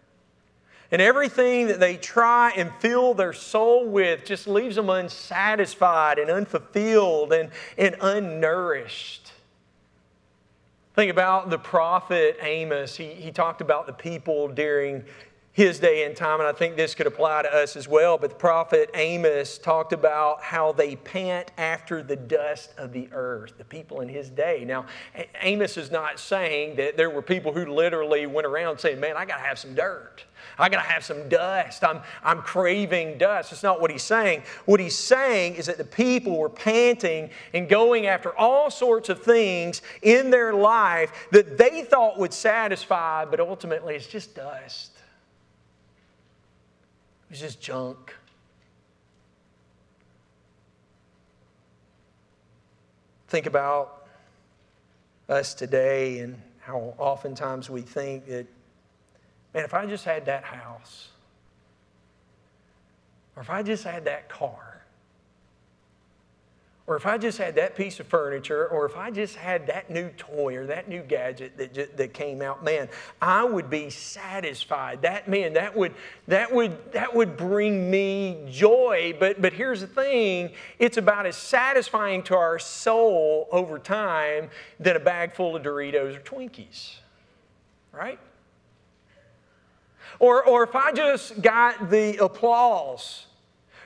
And 0.92 1.02
everything 1.02 1.68
that 1.68 1.80
they 1.80 1.98
try 1.98 2.52
and 2.52 2.72
fill 2.80 3.14
their 3.14 3.34
soul 3.34 3.88
with 3.88 4.26
just 4.26 4.48
leaves 4.48 4.76
them 4.76 4.90
unsatisfied 4.90 6.20
and 6.20 6.30
unfulfilled 6.30 7.34
and, 7.34 7.50
and 7.78 7.96
unnourished. 7.96 9.32
Think 10.94 11.10
about 11.10 11.50
the 11.50 11.58
prophet 11.58 12.38
Amos. 12.42 12.96
He, 12.96 13.08
he 13.08 13.32
talked 13.32 13.62
about 13.62 13.88
the 13.88 13.94
people 13.94 14.48
during 14.48 15.04
his 15.54 15.78
day 15.78 16.04
and 16.04 16.16
time, 16.16 16.40
and 16.40 16.50
I 16.50 16.52
think 16.52 16.76
this 16.76 16.96
could 16.96 17.06
apply 17.06 17.44
to 17.44 17.54
us 17.54 17.76
as 17.76 17.88
well. 17.88 18.18
But 18.18 18.32
the 18.32 18.36
prophet 18.36 18.90
Amos 18.96 19.60
talked 19.60 19.94
about 19.94 20.42
how 20.42 20.72
they 20.72 20.96
pant 20.96 21.52
after 21.60 22.02
the 22.02 22.16
dust 22.16 22.74
of 22.76 22.92
the 22.92 23.08
earth, 23.12 23.54
the 23.60 23.64
people 23.64 24.02
in 24.02 24.10
his 24.10 24.32
day. 24.32 24.66
Now, 24.66 24.88
Amos 25.42 25.78
is 25.78 25.92
not 25.92 26.20
saying 26.20 26.78
that 26.78 26.98
there 26.98 27.12
were 27.12 27.22
people 27.22 27.54
who 27.54 27.68
literally 27.68 28.26
went 28.26 28.48
around 28.48 28.80
saying, 28.80 29.00
Man, 29.00 29.16
I 29.16 29.26
got 29.26 29.38
to 29.38 29.44
have 29.44 29.60
some 29.60 29.76
dirt. 29.76 30.26
I 30.58 30.70
got 30.70 30.84
to 30.84 30.90
have 30.90 31.06
some 31.06 31.30
dust. 31.30 31.84
I'm, 31.84 32.02
I'm 32.24 32.42
craving 32.42 33.20
dust. 33.20 33.52
That's 33.52 33.64
not 33.64 33.80
what 33.80 33.92
he's 33.92 34.04
saying. 34.04 34.44
What 34.66 34.80
he's 34.80 34.98
saying 34.98 35.56
is 35.56 35.68
that 35.68 35.78
the 35.78 35.84
people 35.84 36.38
were 36.38 36.50
panting 36.50 37.30
and 37.54 37.70
going 37.70 38.08
after 38.08 38.36
all 38.38 38.72
sorts 38.72 39.10
of 39.10 39.22
things 39.22 39.84
in 40.02 40.32
their 40.32 40.54
life 40.54 41.28
that 41.32 41.58
they 41.60 41.84
thought 41.84 42.18
would 42.18 42.34
satisfy, 42.34 43.24
but 43.24 43.40
ultimately 43.40 43.96
it's 43.96 44.08
just 44.08 44.36
dust 44.36 44.93
was 47.34 47.40
just 47.40 47.60
junk. 47.60 48.14
Think 53.28 53.48
about 53.48 54.06
us 55.28 55.56
today 55.56 56.20
and 56.20 56.40
how 56.60 56.94
oftentimes 57.00 57.72
we 57.72 57.82
think 57.82 58.28
that, 58.28 58.46
man, 59.52 59.64
if 59.64 59.74
I 59.74 59.88
just 59.88 60.06
had 60.06 60.28
that 60.28 60.44
house, 60.44 61.08
or 63.36 63.42
if 63.42 63.50
I 63.50 63.64
just 63.64 63.84
had 63.84 64.06
that 64.06 64.30
car, 64.30 64.73
or 66.86 66.98
if 66.98 67.06
I 67.06 67.18
just 67.18 67.38
had 67.38 67.56
that 67.56 67.78
piece 67.78 68.02
of 68.02 68.08
furniture, 68.08 68.68
or 68.68 68.86
if 68.86 68.98
I 68.98 69.10
just 69.10 69.38
had 69.38 69.68
that 69.68 69.90
new 69.90 70.10
toy 70.18 70.58
or 70.58 70.66
that 70.66 70.90
new 70.90 71.02
gadget 71.02 71.58
that, 71.58 71.96
that 71.96 72.14
came 72.14 72.42
out, 72.42 72.62
man, 72.62 72.90
I 73.22 73.46
would 73.46 73.70
be 73.70 73.90
satisfied. 73.90 75.02
That 75.04 75.30
man, 75.30 75.54
that 75.54 75.74
would 75.78 75.94
that 76.28 76.54
would 76.54 76.92
that 76.92 77.16
would 77.16 77.38
bring 77.38 77.90
me 77.90 78.46
joy. 78.50 79.16
But 79.18 79.42
but 79.42 79.54
here's 79.54 79.80
the 79.80 79.88
thing: 79.88 80.52
it's 80.78 80.98
about 80.98 81.26
as 81.26 81.38
satisfying 81.38 82.22
to 82.24 82.36
our 82.36 82.60
soul 82.60 83.48
over 83.54 83.80
time 83.80 84.50
than 84.78 84.98
a 84.98 85.00
bag 85.00 85.36
full 85.36 85.56
of 85.56 85.64
Doritos 85.64 86.18
or 86.18 86.20
Twinkies, 86.20 86.96
right? 87.94 88.20
Or 90.20 90.44
or 90.46 90.64
if 90.64 90.76
I 90.76 90.92
just 90.92 91.42
got 91.42 91.90
the 91.90 92.18
applause 92.18 93.28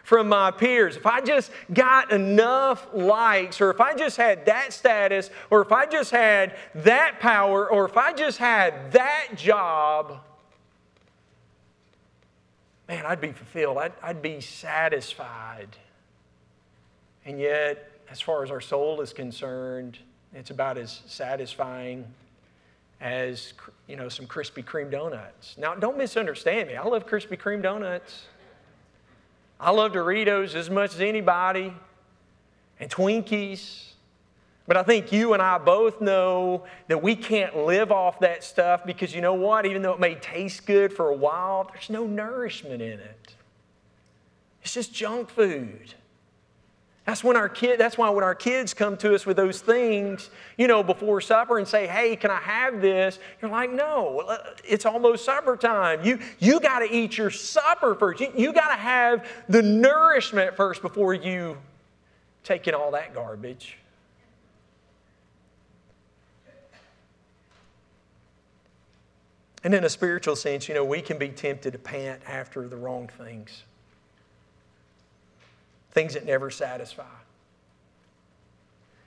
from 0.07 0.29
my 0.29 0.51
peers, 0.51 0.95
if 0.95 1.05
I 1.05 1.19
just 1.19 1.51
got 1.73 2.13
enough 2.13 2.87
likes, 2.93 3.59
or 3.59 3.71
if 3.71 3.81
I 3.81 3.93
just 3.93 4.15
had 4.15 4.45
that 4.45 4.71
status, 4.71 5.29
or 5.49 5.61
if 5.61 5.73
I 5.73 5.85
just 5.85 6.11
had 6.11 6.55
that 6.75 7.19
power, 7.19 7.69
or 7.69 7.83
if 7.83 7.97
I 7.97 8.13
just 8.13 8.37
had 8.37 8.93
that 8.93 9.27
job, 9.35 10.21
man, 12.87 13.05
I'd 13.05 13.19
be 13.19 13.33
fulfilled. 13.33 13.79
I'd, 13.79 13.91
I'd 14.01 14.21
be 14.21 14.39
satisfied. 14.39 15.75
And 17.25 17.37
yet, 17.37 17.91
as 18.09 18.21
far 18.21 18.45
as 18.45 18.49
our 18.49 18.61
soul 18.61 19.01
is 19.01 19.11
concerned, 19.11 19.97
it's 20.33 20.51
about 20.51 20.77
as 20.77 21.01
satisfying 21.07 22.05
as 23.01 23.51
you 23.87 23.97
know 23.97 24.07
some 24.07 24.25
Krispy 24.25 24.63
Kreme 24.63 24.89
donuts. 24.89 25.57
Now, 25.57 25.75
don't 25.75 25.97
misunderstand 25.97 26.69
me. 26.69 26.77
I 26.77 26.83
love 26.85 27.05
Krispy 27.05 27.37
Kreme 27.37 27.61
donuts. 27.61 28.27
I 29.59 29.71
love 29.71 29.93
Doritos 29.93 30.55
as 30.55 30.69
much 30.69 30.93
as 30.93 31.01
anybody, 31.01 31.73
and 32.79 32.89
Twinkies. 32.89 33.83
But 34.67 34.75
I 34.75 34.83
think 34.83 35.11
you 35.11 35.33
and 35.33 35.41
I 35.41 35.57
both 35.57 36.01
know 36.01 36.65
that 36.87 37.01
we 37.01 37.15
can't 37.15 37.55
live 37.55 37.91
off 37.91 38.19
that 38.19 38.43
stuff 38.43 38.85
because 38.85 39.15
you 39.15 39.21
know 39.21 39.33
what? 39.33 39.65
Even 39.65 39.81
though 39.81 39.93
it 39.93 39.99
may 39.99 40.15
taste 40.15 40.65
good 40.65 40.93
for 40.93 41.09
a 41.09 41.15
while, 41.15 41.69
there's 41.71 41.89
no 41.89 42.05
nourishment 42.05 42.81
in 42.81 42.99
it. 42.99 43.35
It's 44.61 44.73
just 44.73 44.93
junk 44.93 45.29
food. 45.29 45.93
That's 47.07 47.23
when 47.23 47.37
our 47.37 47.47
kid, 47.47 47.79
that's 47.79 47.97
why 47.97 48.09
when 48.09 48.25
our 48.25 48.35
kids 48.35 48.73
come 48.73 48.97
to 48.97 49.15
us 49.15 49.25
with 49.25 49.37
those 49.37 49.61
things, 49.61 50.29
you 50.57 50.67
know, 50.67 50.83
before 50.83 51.21
supper 51.21 51.57
and 51.57 51.65
say, 51.65 51.87
hey, 51.87 52.17
can 52.17 52.29
I 52.29 52.39
have 52.41 52.81
this? 52.81 53.17
You're 53.41 53.49
like, 53.49 53.71
no, 53.71 54.25
uh, 54.27 54.43
it's 54.65 54.85
almost 54.85 55.23
supper 55.23 55.55
time. 55.55 56.03
You, 56.03 56.19
you 56.39 56.59
got 56.59 56.79
to 56.79 56.93
eat 56.93 57.17
your 57.17 57.29
supper 57.29 57.95
first. 57.95 58.19
You, 58.19 58.33
you 58.35 58.51
got 58.51 58.75
to 58.75 58.75
have 58.75 59.25
the 59.47 59.61
nourishment 59.61 60.57
first 60.57 60.81
before 60.81 61.13
you 61.13 61.55
take 62.43 62.67
in 62.67 62.73
all 62.73 62.91
that 62.91 63.15
garbage. 63.15 63.77
And 69.63 69.73
in 69.73 69.85
a 69.85 69.89
spiritual 69.89 70.35
sense, 70.35 70.67
you 70.67 70.73
know, 70.73 70.83
we 70.83 71.01
can 71.01 71.17
be 71.17 71.29
tempted 71.29 71.71
to 71.71 71.79
pant 71.79 72.21
after 72.27 72.67
the 72.67 72.75
wrong 72.75 73.09
things 73.17 73.63
things 75.97 76.13
that 76.13 76.27
never 76.27 76.51
satisfy. 76.51 77.05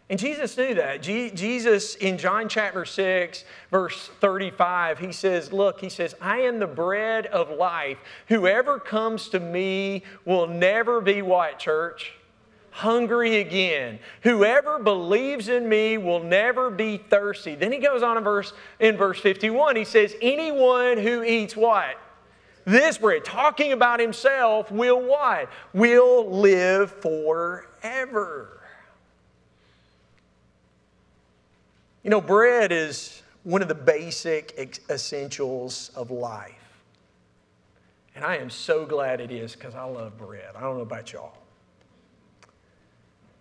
And 0.08 0.18
Jesus 0.18 0.56
knew 0.56 0.74
that. 0.74 1.02
Jesus, 1.02 1.94
in 1.94 2.18
John 2.18 2.48
chapter 2.48 2.84
6, 2.84 3.44
verse 3.70 4.10
35, 4.20 4.98
he 4.98 5.12
says, 5.12 5.52
Look, 5.52 5.80
he 5.80 5.88
says, 5.88 6.16
I 6.20 6.38
am 6.40 6.58
the 6.58 6.66
bread 6.66 7.26
of 7.26 7.56
life. 7.56 7.98
Whoever 8.26 8.80
comes 8.80 9.28
to 9.28 9.38
me 9.38 10.02
will 10.24 10.48
never 10.48 11.00
be 11.00 11.22
what, 11.22 11.60
church? 11.60 12.14
Hungry 12.72 13.36
again. 13.36 14.00
Whoever 14.22 14.80
believes 14.80 15.48
in 15.48 15.68
me 15.68 15.96
will 15.96 16.24
never 16.24 16.70
be 16.70 16.96
thirsty. 16.96 17.54
Then 17.54 17.70
he 17.70 17.78
goes 17.78 18.02
on 18.02 18.18
in 18.18 18.24
verse, 18.24 18.52
in 18.80 18.96
verse 18.96 19.20
51, 19.20 19.76
he 19.76 19.84
says, 19.84 20.16
Anyone 20.20 20.98
who 20.98 21.22
eats 21.22 21.56
what? 21.56 21.96
This 22.70 22.98
bread, 22.98 23.24
talking 23.24 23.72
about 23.72 24.00
himself, 24.00 24.70
will 24.70 25.00
what? 25.00 25.48
Will 25.72 26.30
live 26.30 26.92
forever. 26.92 28.60
You 32.02 32.10
know, 32.10 32.20
bread 32.20 32.72
is 32.72 33.22
one 33.42 33.62
of 33.62 33.68
the 33.68 33.74
basic 33.74 34.58
essentials 34.88 35.90
of 35.94 36.10
life. 36.10 36.54
And 38.14 38.24
I 38.24 38.36
am 38.36 38.50
so 38.50 38.84
glad 38.84 39.20
it 39.20 39.30
is 39.30 39.54
because 39.54 39.74
I 39.74 39.84
love 39.84 40.16
bread. 40.18 40.54
I 40.56 40.60
don't 40.60 40.76
know 40.76 40.82
about 40.82 41.12
y'all. 41.12 41.34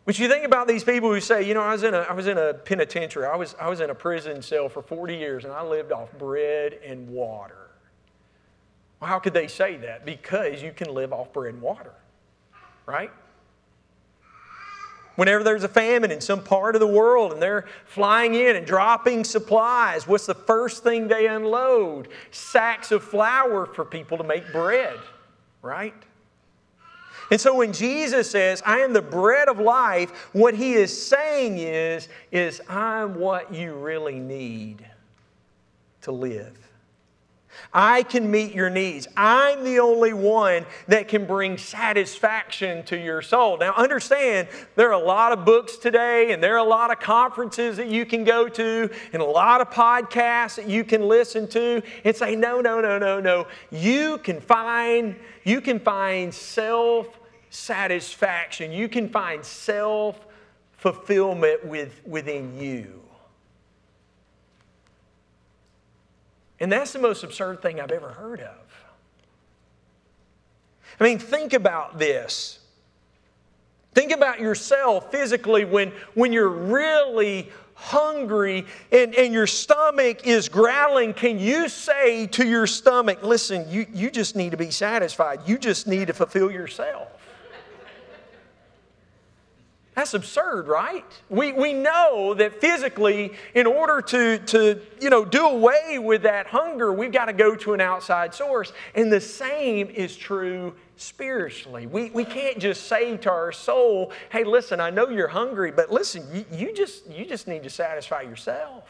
But 0.06 0.18
you 0.18 0.28
think 0.28 0.46
about 0.46 0.68
these 0.68 0.84
people 0.84 1.12
who 1.14 1.20
say, 1.20 1.44
you 1.48 1.54
know, 1.54 1.62
I 1.62 1.72
was 1.72 1.84
in 1.84 1.94
a, 1.94 2.00
I 2.00 2.14
was 2.14 2.28
in 2.28 2.38
a 2.38 2.54
penitentiary, 2.54 3.26
I 3.26 3.36
was, 3.36 3.56
I 3.60 3.70
was 3.70 3.80
in 3.80 3.92
a 3.92 3.96
prison 3.96 4.42
cell 4.42 4.68
for 4.68 4.82
40 4.82 5.16
years, 5.16 5.44
and 5.46 5.54
I 5.54 5.64
lived 5.64 5.92
off 5.92 6.12
bread 6.18 6.80
and 6.84 7.08
water. 7.10 7.59
Well, 9.00 9.10
how 9.10 9.20
could 9.20 9.34
they 9.34 9.48
say 9.48 9.78
that? 9.78 10.06
Because 10.06 10.62
you 10.62 10.72
can 10.72 10.94
live 10.94 11.14
off 11.14 11.32
bread 11.32 11.54
and 11.54 11.62
water, 11.62 11.94
right? 12.86 13.12
Whenever 15.16 15.44
there's 15.44 15.64
a 15.66 15.70
famine 15.70 16.12
in 16.12 16.22
some 16.22 16.42
part 16.42 16.76
of 16.76 16.80
the 16.80 16.88
world 16.88 17.34
and 17.34 17.42
they're 17.42 17.66
flying 17.86 18.36
in 18.36 18.56
and 18.56 18.66
dropping 18.66 19.26
supplies, 19.26 20.08
what's 20.08 20.26
the 20.26 20.34
first 20.34 20.82
thing 20.82 21.08
they 21.08 21.28
unload? 21.28 22.08
Sacks 22.32 22.92
of 22.92 23.04
flour 23.04 23.66
for 23.66 23.84
people 23.84 24.18
to 24.18 24.24
make 24.24 24.50
bread, 24.54 24.98
right? 25.62 25.94
And 27.32 27.40
so 27.40 27.56
when 27.56 27.74
Jesus 27.74 28.32
says, 28.32 28.64
I 28.66 28.80
am 28.80 28.94
the 28.94 29.02
bread 29.02 29.50
of 29.50 29.60
life, 29.60 30.30
what 30.34 30.56
he 30.56 30.74
is 30.74 31.08
saying 31.08 31.58
is, 31.58 32.08
is 32.32 32.62
I'm 32.68 33.16
what 33.16 33.54
you 33.54 33.74
really 33.74 34.20
need 34.20 34.86
to 36.02 36.12
live. 36.12 36.69
I 37.74 38.04
can 38.04 38.30
meet 38.30 38.54
your 38.54 38.70
needs. 38.70 39.08
I'm 39.16 39.64
the 39.64 39.80
only 39.80 40.14
one 40.14 40.66
that 40.88 41.08
can 41.08 41.26
bring 41.26 41.58
satisfaction 41.58 42.84
to 42.86 42.98
your 42.98 43.22
soul. 43.22 43.58
Now, 43.58 43.74
understand, 43.74 44.48
there 44.76 44.90
are 44.90 45.02
a 45.02 45.06
lot 45.06 45.32
of 45.32 45.46
books 45.46 45.78
today, 45.78 46.32
and 46.32 46.44
there 46.44 46.56
are 46.56 46.66
a 46.66 46.70
lot 46.70 46.92
of 46.92 47.00
conferences 47.00 47.78
that 47.78 47.88
you 47.88 48.06
can 48.06 48.24
go 48.24 48.48
to, 48.50 48.90
and 49.14 49.22
a 49.22 49.26
lot 49.26 49.62
of 49.62 49.70
podcasts 49.70 50.56
that 50.56 50.68
you 50.68 50.84
can 50.84 51.08
listen 51.08 51.48
to, 51.50 51.82
and 52.04 52.16
say, 52.16 52.36
no, 52.36 52.62
no, 52.62 52.82
no, 52.82 52.98
no, 52.98 53.20
no. 53.20 53.48
You 53.72 54.18
can 54.20 54.42
find, 54.42 55.16
you 55.44 55.62
can 55.62 55.80
find 55.80 56.34
self 56.34 57.20
satisfaction. 57.50 58.72
You 58.72 58.88
can 58.88 59.10
find 59.10 59.44
self 59.44 60.26
fulfillment 60.78 61.66
with, 61.66 62.02
within 62.06 62.58
you. 62.60 63.02
And 66.60 66.72
that's 66.72 66.92
the 66.92 67.00
most 67.00 67.24
absurd 67.24 67.62
thing 67.62 67.80
I've 67.80 67.92
ever 67.92 68.10
heard 68.10 68.42
of. 68.42 68.56
I 71.00 71.04
mean, 71.04 71.20
think 71.20 71.54
about 71.54 71.98
this. 71.98 72.60
Think 73.94 74.12
about 74.12 74.40
yourself 74.40 75.12
physically 75.12 75.66
when, 75.66 75.92
when 76.14 76.34
you're 76.34 76.50
really 76.50 77.50
hungry 77.74 78.66
and, 78.92 79.16
and 79.16 79.34
your 79.34 79.48
stomach 79.48 80.28
is 80.28 80.50
growling. 80.50 81.14
Can 81.14 81.40
you 81.40 81.70
say 81.70 82.28
to 82.28 82.46
your 82.46 82.68
stomach, 82.68 83.24
listen, 83.24 83.66
you, 83.70 83.88
you 83.94 84.12
just 84.12 84.36
need 84.36 84.52
to 84.52 84.58
be 84.58 84.70
satisfied, 84.70 85.40
you 85.46 85.58
just 85.58 85.88
need 85.88 86.08
to 86.08 86.14
fulfill 86.14 86.52
yourself? 86.52 87.19
That's 90.00 90.14
absurd, 90.14 90.70
right? 90.70 91.04
We, 91.30 91.52
we 91.52 91.74
know 91.74 92.34
that 92.36 92.62
physically, 92.62 93.34
in 93.54 93.68
order 93.68 94.02
to, 94.02 94.38
to 94.38 94.80
you 95.02 95.10
know, 95.10 95.26
do 95.26 95.46
away 95.46 96.00
with 96.00 96.22
that 96.22 96.48
hunger, 96.48 96.94
we've 96.94 97.12
got 97.12 97.26
to 97.26 97.34
go 97.34 97.54
to 97.58 97.74
an 97.74 97.82
outside 97.82 98.34
source. 98.34 98.72
And 98.96 99.12
the 99.12 99.20
same 99.20 99.90
is 99.90 100.16
true 100.16 100.74
spiritually. 100.96 101.86
We, 101.86 102.12
we 102.12 102.24
can't 102.24 102.60
just 102.60 102.88
say 102.88 103.18
to 103.18 103.30
our 103.30 103.52
soul, 103.52 104.14
hey, 104.32 104.46
listen, 104.46 104.80
I 104.80 104.90
know 104.90 105.10
you're 105.10 105.28
hungry, 105.28 105.74
but 105.74 105.92
listen, 105.92 106.26
you, 106.34 106.46
you, 106.50 106.74
just, 106.74 107.06
you 107.12 107.26
just 107.26 107.46
need 107.46 107.64
to 107.64 107.70
satisfy 107.70 108.22
yourself. 108.22 108.86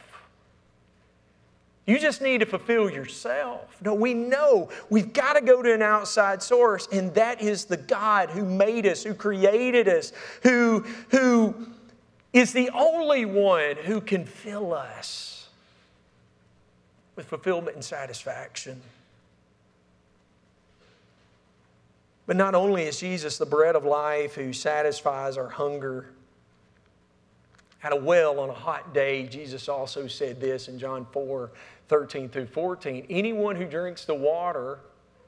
You 1.90 1.98
just 1.98 2.22
need 2.22 2.42
to 2.42 2.46
fulfill 2.46 2.88
yourself. 2.88 3.76
No, 3.82 3.96
we 3.96 4.14
know 4.14 4.70
we've 4.92 5.12
got 5.12 5.34
to 5.34 5.42
go 5.42 5.64
to 5.64 5.74
an 5.74 5.82
outside 5.82 6.44
source, 6.44 6.88
and 6.92 7.12
that 7.16 7.42
is 7.42 7.66
the 7.66 7.78
God 7.78 8.30
who 8.30 8.46
made 8.46 8.86
us, 8.86 9.02
who 9.02 9.16
created 9.16 9.88
us, 9.88 10.14
who, 10.44 10.82
who 11.10 11.56
is 12.32 12.54
the 12.54 12.70
only 12.76 13.26
one 13.26 13.76
who 13.76 14.02
can 14.02 14.24
fill 14.24 14.72
us 14.72 15.50
with 17.16 17.26
fulfillment 17.26 17.76
and 17.76 17.84
satisfaction. 17.84 18.80
But 22.28 22.36
not 22.36 22.54
only 22.54 22.84
is 22.84 23.00
Jesus 23.00 23.40
the 23.40 23.48
bread 23.48 23.76
of 23.76 23.84
life 23.84 24.36
who 24.36 24.54
satisfies 24.54 25.38
our 25.38 25.50
hunger, 25.50 26.12
at 27.82 27.94
a 27.94 27.96
well 27.96 28.40
on 28.42 28.50
a 28.50 28.54
hot 28.54 28.94
day, 28.94 29.26
Jesus 29.26 29.70
also 29.70 30.06
said 30.06 30.40
this 30.40 30.68
in 30.68 30.78
John 30.78 31.08
4 31.14 31.50
13 31.90 32.30
through 32.30 32.48
14. 32.48 33.08
Anyone 33.10 33.56
who 33.56 33.66
drinks 33.66 34.06
the 34.06 34.16
water, 34.16 34.80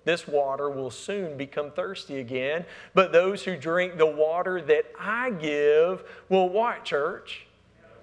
this 0.05 0.27
water 0.27 0.69
will 0.69 0.91
soon 0.91 1.37
become 1.37 1.71
thirsty 1.71 2.19
again. 2.19 2.65
But 2.93 3.11
those 3.11 3.43
who 3.43 3.57
drink 3.57 3.97
the 3.97 4.05
water 4.05 4.61
that 4.61 4.85
I 4.99 5.31
give 5.31 6.03
will 6.29 6.49
what, 6.49 6.85
church? 6.85 7.47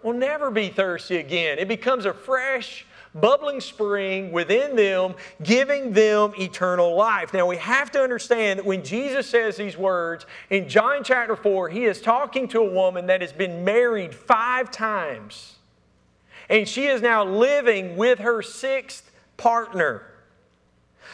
Will 0.03 0.12
never 0.12 0.51
be 0.51 0.68
thirsty 0.68 1.16
again. 1.16 1.59
It 1.59 1.66
becomes 1.66 2.05
a 2.05 2.12
fresh, 2.12 2.87
bubbling 3.14 3.61
spring 3.61 4.31
within 4.31 4.77
them, 4.77 5.14
giving 5.42 5.92
them 5.92 6.33
eternal 6.38 6.94
life. 6.94 7.33
Now 7.33 7.47
we 7.47 7.57
have 7.57 7.90
to 7.92 8.03
understand 8.03 8.61
that 8.61 8.66
when 8.66 8.85
Jesus 8.85 9.29
says 9.29 9.57
these 9.57 9.77
words 9.77 10.25
in 10.51 10.68
John 10.68 11.03
chapter 11.03 11.35
4, 11.35 11.68
he 11.68 11.85
is 11.85 12.01
talking 12.01 12.47
to 12.49 12.61
a 12.61 12.71
woman 12.71 13.07
that 13.07 13.23
has 13.23 13.33
been 13.33 13.64
married 13.64 14.14
five 14.14 14.71
times 14.71 15.58
and 16.48 16.68
she 16.68 16.87
is 16.87 17.02
now 17.02 17.24
living 17.24 17.96
with 17.96 18.20
her 18.20 18.42
sixth 18.42 19.11
partner. 19.37 20.02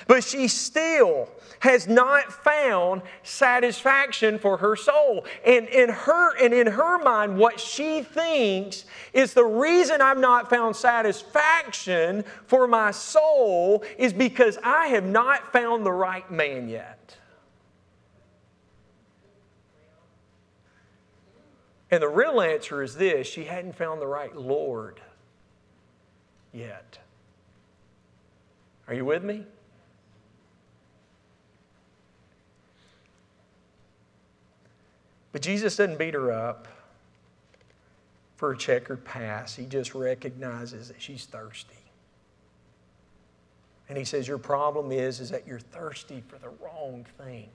But 0.06 0.24
she 0.24 0.48
still 0.48 1.28
has 1.60 1.86
not 1.86 2.32
found 2.32 3.02
satisfaction 3.22 4.38
for 4.38 4.56
her 4.58 4.76
soul. 4.76 5.24
And 5.46 5.66
in 5.68 5.88
her 5.88 6.36
and 6.36 6.52
in 6.52 6.66
her 6.66 6.98
mind, 6.98 7.38
what 7.38 7.58
she 7.58 8.02
thinks 8.02 8.84
is 9.12 9.34
the 9.34 9.44
reason 9.44 10.00
I've 10.00 10.18
not 10.18 10.50
found 10.50 10.76
satisfaction 10.76 12.24
for 12.46 12.66
my 12.66 12.90
soul 12.90 13.84
is 13.96 14.12
because 14.12 14.58
I 14.62 14.88
have 14.88 15.04
not 15.04 15.52
found 15.52 15.86
the 15.86 15.92
right 15.92 16.28
man 16.30 16.68
yet. 16.68 17.16
And 21.90 22.02
the 22.02 22.08
real 22.08 22.40
answer 22.40 22.82
is 22.82 22.96
this 22.96 23.26
she 23.28 23.44
hadn't 23.44 23.76
found 23.76 24.02
the 24.02 24.06
right 24.06 24.34
Lord 24.34 25.00
yet. 26.54 26.98
Are 28.86 28.94
you 28.94 29.04
with 29.04 29.24
me? 29.24 29.44
But 35.32 35.42
Jesus 35.42 35.76
doesn't 35.76 35.98
beat 35.98 36.14
her 36.14 36.30
up 36.30 36.68
for 38.36 38.52
a 38.52 38.56
checkered 38.56 39.04
past. 39.04 39.56
He 39.56 39.64
just 39.64 39.94
recognizes 39.94 40.88
that 40.88 41.02
she's 41.02 41.24
thirsty. 41.24 41.74
And 43.88 43.98
he 43.98 44.04
says, 44.04 44.28
Your 44.28 44.38
problem 44.38 44.92
is, 44.92 45.20
is 45.20 45.30
that 45.30 45.46
you're 45.46 45.58
thirsty 45.58 46.22
for 46.28 46.38
the 46.38 46.50
wrong 46.62 47.04
thing. 47.18 47.48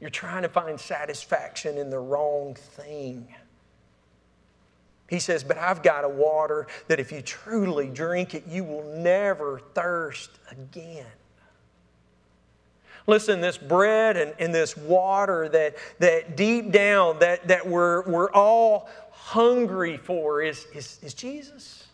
You're 0.00 0.10
trying 0.10 0.42
to 0.42 0.48
find 0.48 0.78
satisfaction 0.78 1.78
in 1.78 1.90
the 1.90 1.98
wrong 1.98 2.54
thing. 2.54 3.28
He 5.08 5.18
says, 5.18 5.44
But 5.44 5.58
I've 5.58 5.82
got 5.82 6.04
a 6.04 6.08
water 6.08 6.66
that 6.88 6.98
if 6.98 7.12
you 7.12 7.22
truly 7.22 7.88
drink 7.88 8.34
it, 8.34 8.46
you 8.46 8.64
will 8.64 8.84
never 8.98 9.60
thirst 9.74 10.30
again. 10.50 11.06
Listen, 13.06 13.40
this 13.40 13.56
bread 13.56 14.16
and, 14.16 14.34
and 14.38 14.52
this 14.52 14.76
water 14.76 15.48
that, 15.50 15.76
that 16.00 16.36
deep 16.36 16.72
down 16.72 17.20
that, 17.20 17.46
that 17.46 17.66
we're, 17.66 18.02
we're 18.02 18.32
all 18.32 18.88
hungry 19.12 19.96
for 19.96 20.42
is, 20.42 20.66
is, 20.74 20.98
is 21.02 21.14
Jesus. 21.14 21.84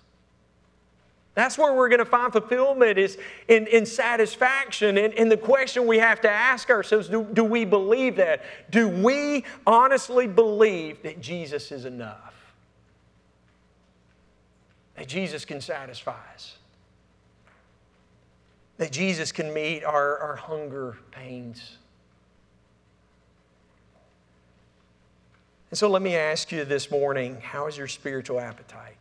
That's 1.35 1.57
where 1.57 1.73
we're 1.73 1.89
going 1.89 1.99
to 1.99 2.05
find 2.05 2.31
fulfillment 2.31 2.99
is 2.99 3.19
in, 3.49 3.67
in 3.67 3.87
satisfaction. 3.87 4.99
And, 4.99 5.15
and 5.15 5.31
the 5.31 5.37
question 5.37 5.87
we 5.87 5.99
have 5.99 6.21
to 6.23 6.31
ask 6.31 6.69
ourselves, 6.69 7.09
do, 7.09 7.27
do 7.33 7.43
we 7.45 7.65
believe 7.65 8.17
that? 8.17 8.43
Do 8.71 8.89
we 8.89 9.45
honestly 9.67 10.27
believe 10.27 11.03
that 11.03 11.23
Jesus 11.23 11.73
is 11.73 11.87
enough? 11.87 12.42
That 15.03 15.09
Jesus 15.09 15.45
can 15.45 15.61
satisfy 15.61 16.15
us? 16.33 16.55
That 18.77 18.93
Jesus 18.93 19.33
can 19.33 19.53
meet 19.53 19.83
our, 19.83 20.17
our 20.19 20.37
hunger 20.37 20.97
pains? 21.11 21.77
And 25.71 25.77
so 25.77 25.91
let 25.91 26.03
me 26.03 26.15
ask 26.15 26.53
you 26.53 26.65
this 26.65 26.89
morning, 26.89 27.41
how 27.43 27.67
is 27.67 27.77
your 27.77 27.89
spiritual 27.89 28.39
appetite? 28.39 28.95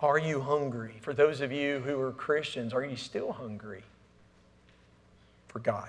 Are 0.00 0.18
you 0.18 0.40
hungry? 0.40 0.94
For 1.00 1.12
those 1.12 1.40
of 1.40 1.50
you 1.50 1.80
who 1.80 2.00
are 2.00 2.12
Christians, 2.12 2.72
are 2.72 2.84
you 2.84 2.94
still 2.94 3.32
hungry 3.32 3.82
for 5.48 5.58
God? 5.58 5.88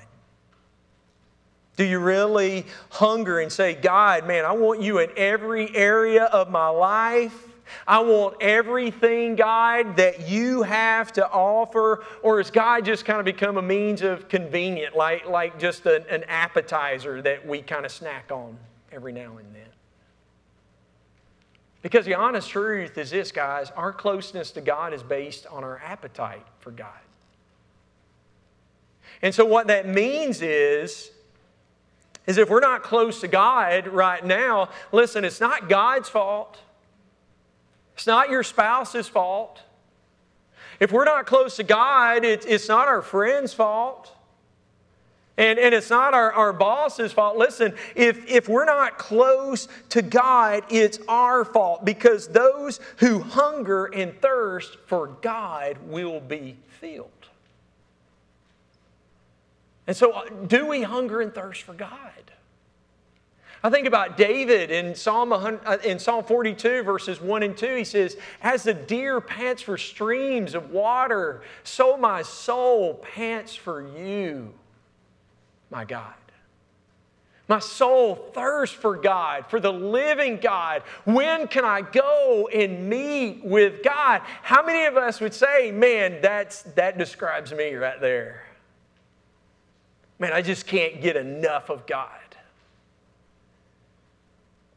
Do 1.77 1.83
you 1.83 1.99
really 1.99 2.65
hunger 2.89 3.39
and 3.39 3.51
say, 3.51 3.75
God, 3.75 4.25
man, 4.25 4.43
I 4.43 4.53
want 4.53 4.81
you 4.81 4.97
in 4.97 5.11
every 5.15 5.75
area 5.75 6.23
of 6.23 6.49
my 6.49 6.69
life? 6.69 7.45
I 7.87 7.99
want 7.99 8.37
everything, 8.41 9.35
God, 9.35 9.97
that 9.97 10.27
you 10.27 10.63
have 10.63 11.11
to 11.13 11.29
offer? 11.29 12.03
Or 12.21 12.37
has 12.37 12.51
God 12.51 12.85
just 12.85 13.05
kind 13.05 13.19
of 13.19 13.25
become 13.25 13.57
a 13.57 13.61
means 13.61 14.01
of 14.01 14.29
convenient, 14.29 14.95
like, 14.95 15.27
like 15.27 15.59
just 15.59 15.85
an, 15.85 16.03
an 16.09 16.23
appetizer 16.25 17.21
that 17.21 17.47
we 17.47 17.61
kind 17.61 17.85
of 17.85 17.91
snack 17.91 18.31
on 18.31 18.57
every 18.91 19.11
now 19.11 19.37
and 19.37 19.53
then? 19.53 19.63
Because 21.81 22.05
the 22.05 22.15
honest 22.15 22.49
truth 22.49 22.97
is 22.97 23.11
this, 23.11 23.31
guys 23.31 23.71
our 23.75 23.93
closeness 23.93 24.51
to 24.51 24.61
God 24.61 24.93
is 24.93 25.03
based 25.03 25.47
on 25.47 25.63
our 25.63 25.81
appetite 25.83 26.45
for 26.59 26.71
God. 26.71 26.89
And 29.21 29.33
so, 29.33 29.45
what 29.45 29.67
that 29.67 29.87
means 29.87 30.41
is, 30.41 31.11
is 32.25 32.37
if 32.37 32.49
we're 32.49 32.59
not 32.59 32.83
close 32.83 33.21
to 33.21 33.27
God 33.27 33.87
right 33.87 34.23
now, 34.23 34.69
listen, 34.91 35.25
it's 35.25 35.39
not 35.39 35.67
God's 35.67 36.09
fault. 36.09 36.59
It's 37.99 38.07
not 38.07 38.29
your 38.29 38.43
spouse's 38.43 39.09
fault. 39.09 39.59
If 40.79 40.93
we're 40.93 41.03
not 41.03 41.25
close 41.25 41.57
to 41.57 41.63
God, 41.63 42.23
it, 42.23 42.45
it's 42.47 42.69
not 42.69 42.87
our 42.87 43.01
friend's 43.01 43.53
fault. 43.53 44.15
And, 45.37 45.59
and 45.59 45.75
it's 45.75 45.89
not 45.89 46.13
our, 46.13 46.31
our 46.31 46.53
boss's 46.53 47.11
fault. 47.11 47.35
Listen, 47.35 47.73
if, 47.97 48.25
if 48.25 48.47
we're 48.47 48.63
not 48.63 48.97
close 48.97 49.67
to 49.89 50.01
God, 50.01 50.63
it's 50.69 50.97
our 51.09 51.43
fault 51.43 51.83
because 51.83 52.29
those 52.29 52.79
who 52.99 53.19
hunger 53.19 53.87
and 53.87 54.17
thirst 54.21 54.77
for 54.85 55.07
God 55.21 55.77
will 55.83 56.21
be 56.21 56.55
filled. 56.79 57.09
And 59.87 59.97
so, 59.97 60.13
uh, 60.13 60.29
do 60.47 60.67
we 60.67 60.83
hunger 60.83 61.19
and 61.19 61.35
thirst 61.35 61.63
for 61.63 61.73
God? 61.73 62.31
I 63.61 63.69
think 63.69 63.87
about 63.87 64.15
David 64.15 64.71
in 64.71 64.95
Psalm, 64.95 65.33
uh, 65.33 65.77
in 65.83 65.99
Psalm 65.99 66.23
42, 66.23 66.83
verses 66.83 67.19
1 67.19 67.43
and 67.43 67.57
2. 67.57 67.75
He 67.75 67.83
says, 67.83 68.15
As 68.41 68.63
the 68.63 68.73
deer 68.73 69.19
pants 69.19 69.61
for 69.61 69.77
streams 69.77 70.55
of 70.55 70.71
water, 70.71 71.41
so 71.63 71.97
my 71.97 72.21
soul 72.21 72.93
pants 72.95 73.55
for 73.55 73.81
you 73.81 74.53
my 75.69 75.85
God. 75.85 76.13
My 77.47 77.59
soul 77.59 78.15
thirsts 78.33 78.75
for 78.75 78.95
God, 78.95 79.47
for 79.47 79.59
the 79.59 79.73
living 79.73 80.37
God. 80.37 80.83
When 81.05 81.47
can 81.47 81.65
I 81.65 81.81
go 81.81 82.47
and 82.53 82.87
meet 82.87 83.43
with 83.43 83.81
God? 83.81 84.21
How 84.43 84.63
many 84.63 84.85
of 84.85 84.97
us 84.97 85.19
would 85.19 85.33
say, 85.33 85.71
man, 85.71 86.19
that's, 86.21 86.61
that 86.61 86.99
describes 86.99 87.51
me 87.51 87.73
right 87.73 87.99
there? 87.99 88.43
Man, 90.19 90.31
I 90.31 90.43
just 90.43 90.67
can't 90.67 91.01
get 91.01 91.15
enough 91.15 91.69
of 91.69 91.87
God. 91.87 92.18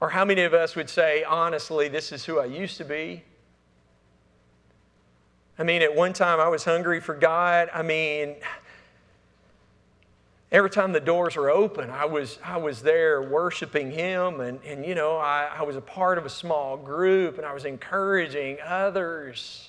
Or 0.02 0.10
how 0.10 0.24
many 0.24 0.42
of 0.42 0.52
us 0.52 0.74
would 0.74 0.90
say, 0.90 1.22
honestly, 1.22 1.86
this 1.86 2.10
is 2.10 2.24
who 2.24 2.40
I 2.40 2.46
used 2.46 2.76
to 2.78 2.84
be? 2.84 3.22
I 5.56 5.62
mean, 5.62 5.80
at 5.80 5.94
one 5.94 6.12
time 6.12 6.40
I 6.40 6.48
was 6.48 6.64
hungry 6.64 6.98
for 6.98 7.14
God. 7.14 7.70
I 7.72 7.82
mean, 7.82 8.34
every 10.50 10.70
time 10.70 10.90
the 10.90 10.98
doors 10.98 11.36
were 11.36 11.50
open, 11.50 11.88
I 11.88 12.06
was, 12.06 12.40
I 12.42 12.56
was 12.56 12.82
there 12.82 13.22
worshiping 13.22 13.92
Him. 13.92 14.40
And, 14.40 14.58
and 14.64 14.84
you 14.84 14.96
know, 14.96 15.18
I, 15.18 15.48
I 15.58 15.62
was 15.62 15.76
a 15.76 15.80
part 15.80 16.18
of 16.18 16.26
a 16.26 16.30
small 16.30 16.76
group 16.76 17.38
and 17.38 17.46
I 17.46 17.54
was 17.54 17.64
encouraging 17.64 18.58
others. 18.66 19.68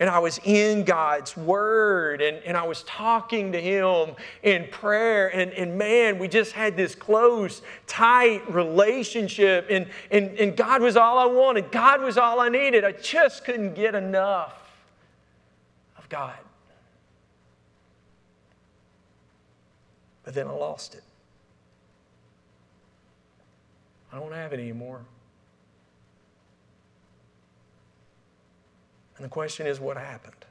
And 0.00 0.08
I 0.08 0.20
was 0.20 0.38
in 0.44 0.84
God's 0.84 1.36
Word 1.36 2.22
and, 2.22 2.36
and 2.44 2.56
I 2.56 2.64
was 2.64 2.84
talking 2.84 3.50
to 3.52 3.60
Him 3.60 4.14
in 4.42 4.68
prayer. 4.70 5.28
And, 5.34 5.52
and 5.52 5.76
man, 5.76 6.18
we 6.18 6.28
just 6.28 6.52
had 6.52 6.76
this 6.76 6.94
close, 6.94 7.62
tight 7.86 8.48
relationship. 8.52 9.66
And, 9.68 9.88
and, 10.10 10.38
and 10.38 10.56
God 10.56 10.82
was 10.82 10.96
all 10.96 11.18
I 11.18 11.26
wanted, 11.26 11.72
God 11.72 12.00
was 12.00 12.16
all 12.16 12.38
I 12.38 12.48
needed. 12.48 12.84
I 12.84 12.92
just 12.92 13.44
couldn't 13.44 13.74
get 13.74 13.96
enough 13.96 14.54
of 15.98 16.08
God. 16.08 16.38
But 20.22 20.34
then 20.34 20.46
I 20.46 20.52
lost 20.52 20.94
it. 20.94 21.02
I 24.12 24.18
don't 24.18 24.32
have 24.32 24.52
it 24.52 24.60
anymore. 24.60 25.00
And 29.18 29.24
the 29.24 29.28
question 29.28 29.66
is, 29.66 29.80
what 29.80 29.96
happened? 29.96 30.46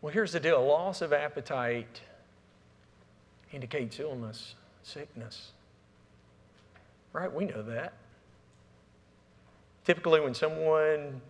Well, 0.00 0.12
here's 0.12 0.32
the 0.32 0.40
deal 0.40 0.64
loss 0.66 1.00
of 1.02 1.12
appetite 1.12 2.00
indicates 3.52 4.00
illness, 4.00 4.54
sickness. 4.82 5.52
Right? 7.12 7.32
We 7.32 7.44
know 7.44 7.62
that. 7.62 7.92
Typically, 9.84 10.20
when 10.20 10.34
someone 10.34 11.20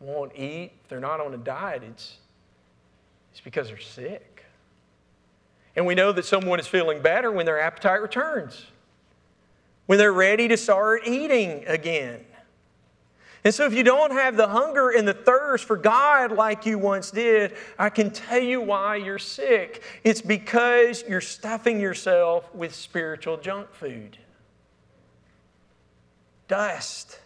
won't 0.00 0.32
eat, 0.36 0.72
if 0.82 0.88
they're 0.88 1.00
not 1.00 1.20
on 1.20 1.34
a 1.34 1.36
diet, 1.36 1.82
it's 1.82 2.18
it's 3.32 3.40
because 3.40 3.68
they're 3.68 3.78
sick. 3.78 4.44
And 5.76 5.86
we 5.86 5.94
know 5.94 6.12
that 6.12 6.24
someone 6.24 6.58
is 6.58 6.66
feeling 6.66 7.02
better 7.02 7.30
when 7.30 7.46
their 7.46 7.60
appetite 7.60 8.02
returns, 8.02 8.66
when 9.86 9.98
they're 9.98 10.12
ready 10.12 10.48
to 10.48 10.56
start 10.56 11.02
eating 11.06 11.64
again. 11.66 12.24
And 13.44 13.54
so, 13.54 13.64
if 13.66 13.72
you 13.72 13.84
don't 13.84 14.12
have 14.12 14.36
the 14.36 14.48
hunger 14.48 14.90
and 14.90 15.06
the 15.06 15.14
thirst 15.14 15.64
for 15.64 15.76
God 15.76 16.32
like 16.32 16.66
you 16.66 16.78
once 16.78 17.10
did, 17.10 17.56
I 17.78 17.88
can 17.88 18.10
tell 18.10 18.40
you 18.40 18.60
why 18.60 18.96
you're 18.96 19.18
sick. 19.18 19.82
It's 20.02 20.20
because 20.20 21.04
you're 21.08 21.20
stuffing 21.20 21.80
yourself 21.80 22.52
with 22.54 22.74
spiritual 22.74 23.36
junk 23.36 23.72
food, 23.72 24.18
dust 26.48 27.20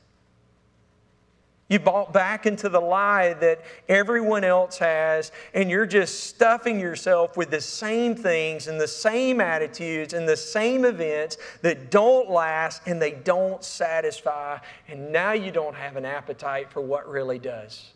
you 1.73 1.79
bought 1.79 2.13
back 2.13 2.45
into 2.45 2.69
the 2.69 2.81
lie 2.81 3.33
that 3.35 3.63
everyone 3.89 4.45
else 4.45 4.77
has, 4.77 5.33
and 5.55 5.71
you're 5.71 5.87
just 5.87 6.25
stuffing 6.25 6.79
yourself 6.79 7.37
with 7.37 7.51
the 7.51 7.61
same 7.61 8.15
things 8.15 8.69
and 8.69 8.79
the 8.79 8.87
same 8.87 9.41
attitudes 9.41 10.13
and 10.13 10.29
the 10.29 10.37
same 10.37 10.85
events 10.85 11.39
that 11.63 11.91
don't 11.91 12.31
last 12.31 12.83
and 12.87 13.01
they 13.01 13.13
don't 13.13 13.65
satisfy. 13.65 14.59
And 14.87 15.11
now 15.11 15.33
you 15.33 15.51
don't 15.51 15.75
have 15.75 15.97
an 15.97 16.05
appetite 16.05 16.71
for 16.71 16.83
what 16.83 17.09
really 17.09 17.39
does, 17.39 17.93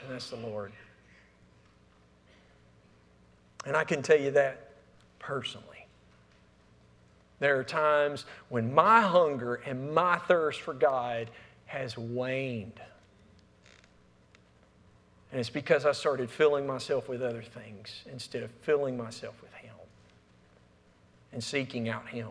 and 0.00 0.12
that's 0.12 0.30
the 0.30 0.36
Lord. 0.36 0.70
And 3.64 3.76
I 3.76 3.82
can 3.82 4.02
tell 4.02 4.18
you 4.18 4.30
that 4.30 4.70
personally. 5.18 5.64
There 7.40 7.58
are 7.58 7.64
times 7.64 8.24
when 8.48 8.72
my 8.72 9.00
hunger 9.00 9.56
and 9.66 9.92
my 9.92 10.16
thirst 10.16 10.60
for 10.60 10.72
God 10.72 11.28
has 11.66 11.98
waned. 11.98 12.80
And 15.30 15.40
it's 15.40 15.50
because 15.50 15.84
I 15.84 15.92
started 15.92 16.30
filling 16.30 16.66
myself 16.66 17.08
with 17.08 17.22
other 17.22 17.42
things 17.42 18.02
instead 18.10 18.42
of 18.42 18.50
filling 18.62 18.96
myself 18.96 19.34
with 19.42 19.52
Him 19.54 19.74
and 21.32 21.42
seeking 21.42 21.88
out 21.88 22.08
Him. 22.08 22.30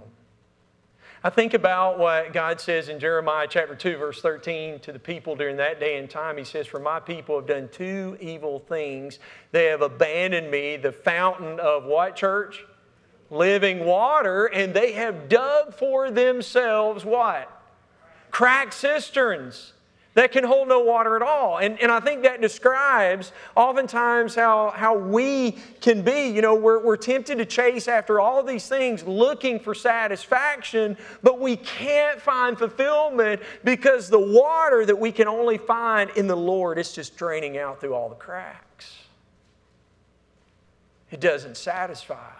I 1.24 1.32
think 1.32 1.56
about 1.56 1.98
what 1.98 2.34
God 2.34 2.62
says 2.62 2.88
in 2.88 3.00
Jeremiah 3.00 3.48
chapter 3.50 3.74
2, 3.74 3.98
verse 3.98 4.22
13 4.22 4.80
to 4.82 4.92
the 4.92 5.00
people 5.00 5.36
during 5.36 5.58
that 5.58 5.80
day 5.80 5.98
and 5.98 6.08
time. 6.08 6.38
He 6.38 6.44
says, 6.44 6.68
For 6.68 6.80
my 6.80 7.00
people 7.00 7.36
have 7.36 7.48
done 7.48 7.68
two 7.72 8.16
evil 8.22 8.60
things. 8.60 9.18
They 9.52 9.66
have 9.66 9.82
abandoned 9.82 10.52
me, 10.52 10.78
the 10.78 10.92
fountain 10.92 11.60
of 11.60 11.86
what, 11.86 12.16
church? 12.16 12.64
Living 13.32 13.86
water, 13.86 14.46
and 14.46 14.72
they 14.72 14.92
have 14.92 15.28
dug 15.28 15.74
for 15.74 16.12
themselves 16.12 17.04
what? 17.04 17.52
Cracked 18.30 18.76
cisterns 18.76 19.74
that 20.16 20.32
can 20.32 20.44
hold 20.44 20.70
no 20.70 20.80
water 20.80 21.16
at 21.16 21.22
all. 21.22 21.58
And, 21.58 21.80
and 21.80 21.92
I 21.92 22.00
think 22.00 22.24
that 22.24 22.42
describes 22.42 23.34
oftentimes 23.56 24.34
how, 24.34 24.72
how 24.72 24.98
we 24.98 25.52
can 25.82 26.02
be. 26.02 26.30
You 26.30 26.42
know, 26.42 26.56
we're, 26.56 26.84
we're 26.84 26.98
tempted 26.98 27.38
to 27.38 27.46
chase 27.46 27.88
after 27.88 28.20
all 28.20 28.42
these 28.42 28.68
things 28.68 29.04
looking 29.04 29.60
for 29.60 29.76
satisfaction, 29.76 30.98
but 31.22 31.40
we 31.40 31.58
can't 31.58 32.20
find 32.20 32.58
fulfillment 32.58 33.42
because 33.66 34.10
the 34.10 34.20
water 34.20 34.86
that 34.86 34.98
we 34.98 35.12
can 35.12 35.28
only 35.28 35.58
find 35.58 36.10
in 36.12 36.28
the 36.28 36.38
Lord 36.38 36.80
is 36.80 36.94
just 36.94 37.18
draining 37.18 37.58
out 37.58 37.82
through 37.82 37.94
all 37.94 38.08
the 38.08 38.16
cracks. 38.16 38.96
It 41.12 41.20
doesn't 41.20 41.58
satisfy. 41.58 42.32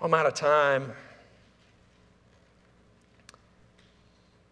I'm 0.00 0.14
out 0.14 0.26
of 0.26 0.34
time. 0.34 0.92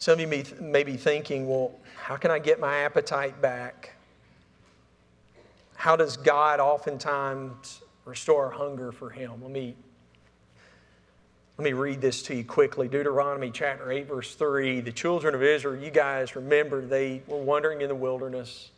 Some 0.05 0.21
of 0.21 0.21
you 0.21 0.45
may, 0.61 0.85
be 0.85 0.99
thinking, 0.99 1.49
well, 1.49 1.73
how 1.97 2.17
can 2.17 2.31
I 2.31 2.39
get 2.39 2.61
my 2.61 2.81
appetite 2.81 3.41
back? 3.41 3.95
How 5.77 5.97
does 5.97 6.19
God 6.19 6.61
oftentimes 6.61 7.81
restore 8.05 8.51
hunger 8.51 8.93
for 8.93 9.09
Him? 9.09 9.41
Let 9.41 9.51
me, 9.51 9.75
let 11.57 11.65
me 11.65 11.73
read 11.73 12.03
this 12.03 12.23
to 12.25 12.35
you 12.35 12.45
quickly. 12.45 12.87
Deuteronomy 12.87 13.51
chapter 13.51 13.91
8, 13.91 14.07
verse 14.07 14.35
3. 14.35 14.83
The 14.83 14.93
children 14.93 15.35
of 15.35 15.43
Israel, 15.43 15.83
you 15.83 15.91
guys 15.91 16.37
remember, 16.37 16.85
they 16.85 17.23
were 17.27 17.39
wandering 17.39 17.81
in 17.81 17.89
the 17.89 17.95
wilderness. 17.95 18.73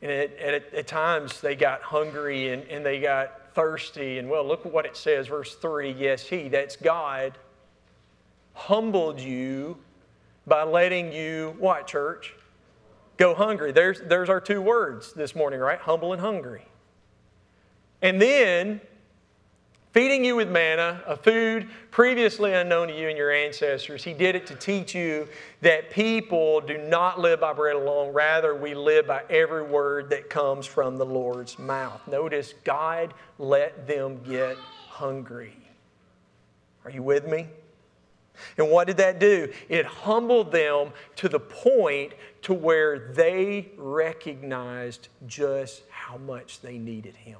And 0.00 0.10
at, 0.10 0.34
at, 0.38 0.72
at 0.72 0.86
times 0.86 1.42
they 1.42 1.54
got 1.54 1.82
hungry 1.82 2.48
and, 2.48 2.62
and 2.70 2.82
they 2.82 2.98
got 2.98 3.52
thirsty. 3.54 4.16
And 4.16 4.30
well, 4.30 4.48
look 4.48 4.64
what 4.64 4.86
it 4.86 4.96
says, 4.96 5.26
verse 5.26 5.54
3. 5.54 5.92
Yes, 5.92 6.22
He, 6.22 6.48
that's 6.48 6.76
God 6.76 7.36
humbled 8.54 9.20
you 9.20 9.78
by 10.46 10.64
letting 10.64 11.12
you, 11.12 11.54
what, 11.58 11.86
church? 11.86 12.34
Go 13.16 13.34
hungry. 13.34 13.72
There's, 13.72 14.00
there's 14.00 14.28
our 14.28 14.40
two 14.40 14.60
words 14.60 15.12
this 15.12 15.36
morning, 15.36 15.60
right? 15.60 15.78
Humble 15.78 16.12
and 16.12 16.20
hungry. 16.20 16.64
And 18.00 18.20
then 18.20 18.80
feeding 19.92 20.24
you 20.24 20.34
with 20.34 20.50
manna, 20.50 21.02
a 21.06 21.16
food 21.16 21.68
previously 21.90 22.52
unknown 22.54 22.88
to 22.88 22.98
you 22.98 23.08
and 23.08 23.16
your 23.16 23.30
ancestors. 23.30 24.02
He 24.02 24.14
did 24.14 24.34
it 24.34 24.46
to 24.46 24.54
teach 24.56 24.94
you 24.94 25.28
that 25.60 25.90
people 25.90 26.60
do 26.62 26.78
not 26.78 27.20
live 27.20 27.40
by 27.40 27.52
bread 27.52 27.76
alone, 27.76 28.12
rather, 28.12 28.54
we 28.54 28.74
live 28.74 29.06
by 29.06 29.22
every 29.30 29.62
word 29.62 30.10
that 30.10 30.30
comes 30.30 30.66
from 30.66 30.96
the 30.96 31.06
Lord's 31.06 31.58
mouth. 31.58 32.00
Notice, 32.08 32.54
God 32.64 33.14
let 33.38 33.86
them 33.86 34.20
get 34.24 34.56
hungry. 34.88 35.56
Are 36.84 36.90
you 36.90 37.02
with 37.02 37.28
me? 37.28 37.46
And 38.56 38.70
what 38.70 38.86
did 38.86 38.96
that 38.98 39.18
do? 39.18 39.52
It 39.68 39.86
humbled 39.86 40.52
them 40.52 40.92
to 41.16 41.28
the 41.28 41.40
point 41.40 42.14
to 42.42 42.54
where 42.54 42.98
they 43.12 43.70
recognized 43.76 45.08
just 45.26 45.82
how 45.90 46.16
much 46.16 46.60
they 46.60 46.78
needed 46.78 47.16
him. 47.16 47.38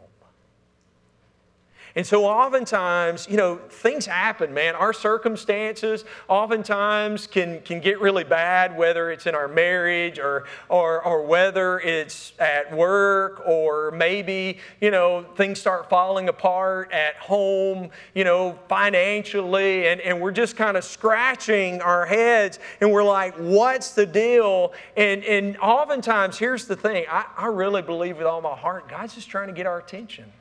And 1.94 2.06
so, 2.06 2.24
oftentimes, 2.24 3.28
you 3.28 3.36
know, 3.36 3.56
things 3.56 4.06
happen, 4.06 4.54
man. 4.54 4.74
Our 4.74 4.94
circumstances 4.94 6.04
oftentimes 6.26 7.26
can, 7.26 7.60
can 7.60 7.80
get 7.80 8.00
really 8.00 8.24
bad, 8.24 8.76
whether 8.76 9.10
it's 9.10 9.26
in 9.26 9.34
our 9.34 9.46
marriage 9.46 10.18
or, 10.18 10.44
or, 10.70 11.04
or 11.04 11.22
whether 11.26 11.80
it's 11.80 12.32
at 12.38 12.74
work 12.74 13.42
or 13.46 13.90
maybe, 13.90 14.58
you 14.80 14.90
know, 14.90 15.26
things 15.36 15.60
start 15.60 15.90
falling 15.90 16.30
apart 16.30 16.90
at 16.92 17.16
home, 17.16 17.90
you 18.14 18.24
know, 18.24 18.58
financially. 18.68 19.88
And, 19.88 20.00
and 20.00 20.18
we're 20.18 20.32
just 20.32 20.56
kind 20.56 20.78
of 20.78 20.84
scratching 20.84 21.82
our 21.82 22.06
heads 22.06 22.58
and 22.80 22.90
we're 22.90 23.04
like, 23.04 23.34
what's 23.36 23.92
the 23.92 24.06
deal? 24.06 24.72
And, 24.96 25.22
and 25.24 25.58
oftentimes, 25.58 26.38
here's 26.38 26.66
the 26.66 26.76
thing 26.76 27.04
I, 27.10 27.26
I 27.36 27.46
really 27.46 27.82
believe 27.82 28.16
with 28.16 28.26
all 28.26 28.40
my 28.40 28.56
heart, 28.56 28.88
God's 28.88 29.14
just 29.14 29.28
trying 29.28 29.48
to 29.48 29.54
get 29.54 29.66
our 29.66 29.78
attention. 29.78 30.32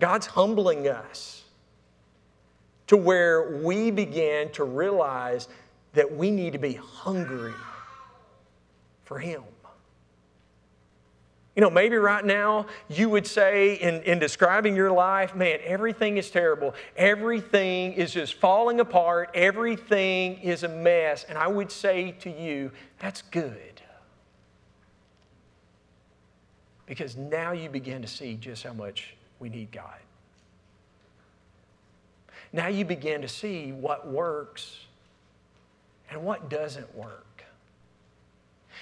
God's 0.00 0.26
humbling 0.26 0.88
us 0.88 1.42
to 2.86 2.96
where 2.96 3.58
we 3.62 3.90
begin 3.90 4.50
to 4.52 4.64
realize 4.64 5.48
that 5.92 6.10
we 6.10 6.30
need 6.30 6.52
to 6.52 6.58
be 6.58 6.74
hungry 6.74 7.54
for 9.04 9.18
Him. 9.18 9.42
You 11.58 11.62
know, 11.62 11.70
maybe 11.70 11.96
right 11.96 12.24
now 12.24 12.66
you 12.88 13.08
would 13.08 13.26
say 13.26 13.74
in, 13.74 14.02
in 14.02 14.20
describing 14.20 14.76
your 14.76 14.92
life, 14.92 15.34
man, 15.34 15.58
everything 15.64 16.16
is 16.16 16.30
terrible. 16.30 16.72
Everything 16.96 17.94
is 17.94 18.12
just 18.12 18.34
falling 18.34 18.78
apart. 18.78 19.30
Everything 19.34 20.38
is 20.38 20.62
a 20.62 20.68
mess. 20.68 21.24
And 21.28 21.36
I 21.36 21.48
would 21.48 21.72
say 21.72 22.12
to 22.20 22.30
you, 22.30 22.70
that's 23.00 23.22
good. 23.22 23.82
Because 26.86 27.16
now 27.16 27.50
you 27.50 27.68
begin 27.68 28.02
to 28.02 28.08
see 28.08 28.36
just 28.36 28.62
how 28.62 28.72
much 28.72 29.16
we 29.38 29.48
need 29.48 29.70
God. 29.70 29.98
Now 32.52 32.68
you 32.68 32.84
begin 32.84 33.22
to 33.22 33.28
see 33.28 33.72
what 33.72 34.08
works 34.08 34.86
and 36.10 36.22
what 36.22 36.48
doesn't 36.48 36.94
work. 36.96 37.24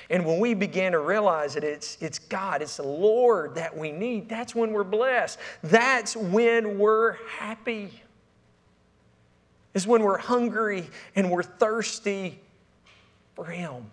And 0.09 0.25
when 0.25 0.39
we 0.39 0.55
begin 0.55 0.93
to 0.93 1.01
realize 1.01 1.55
that 1.55 1.65
it's, 1.65 1.99
it's 2.01 2.19
God, 2.19 2.63
it's 2.63 2.77
the 2.77 2.85
Lord 2.85 3.57
that 3.57 3.77
we 3.77 3.91
need, 3.91 4.29
that's 4.29 4.55
when 4.55 4.73
we're 4.73 4.85
blessed. 4.85 5.39
That's 5.63 6.15
when 6.15 6.79
we're 6.79 7.15
happy. 7.27 8.03
Is 9.75 9.87
when 9.87 10.03
we're 10.03 10.19
hungry 10.19 10.89
and 11.17 11.31
we're 11.31 11.43
thirsty 11.43 12.41
for 13.35 13.47
Him. 13.47 13.91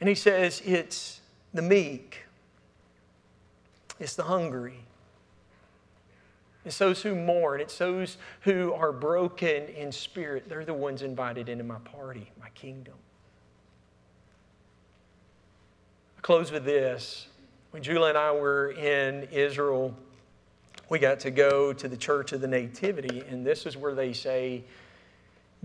And 0.00 0.08
He 0.08 0.14
says 0.14 0.62
it's 0.64 1.20
the 1.54 1.62
meek, 1.62 2.25
it's 3.98 4.14
the 4.14 4.24
hungry. 4.24 4.80
It's 6.64 6.78
those 6.78 7.02
who 7.02 7.14
mourn. 7.14 7.60
It's 7.60 7.78
those 7.78 8.18
who 8.40 8.72
are 8.72 8.92
broken 8.92 9.68
in 9.68 9.92
spirit. 9.92 10.48
They're 10.48 10.64
the 10.64 10.74
ones 10.74 11.02
invited 11.02 11.48
into 11.48 11.62
my 11.62 11.78
party, 11.78 12.30
my 12.40 12.48
kingdom. 12.50 12.94
I 16.18 16.20
close 16.22 16.50
with 16.50 16.64
this. 16.64 17.28
When 17.70 17.82
Julie 17.82 18.08
and 18.08 18.18
I 18.18 18.32
were 18.32 18.72
in 18.72 19.28
Israel, 19.30 19.94
we 20.88 20.98
got 20.98 21.20
to 21.20 21.30
go 21.30 21.72
to 21.72 21.88
the 21.88 21.96
Church 21.96 22.32
of 22.32 22.40
the 22.40 22.48
Nativity, 22.48 23.22
and 23.28 23.46
this 23.46 23.66
is 23.66 23.76
where 23.76 23.94
they 23.94 24.12
say, 24.12 24.64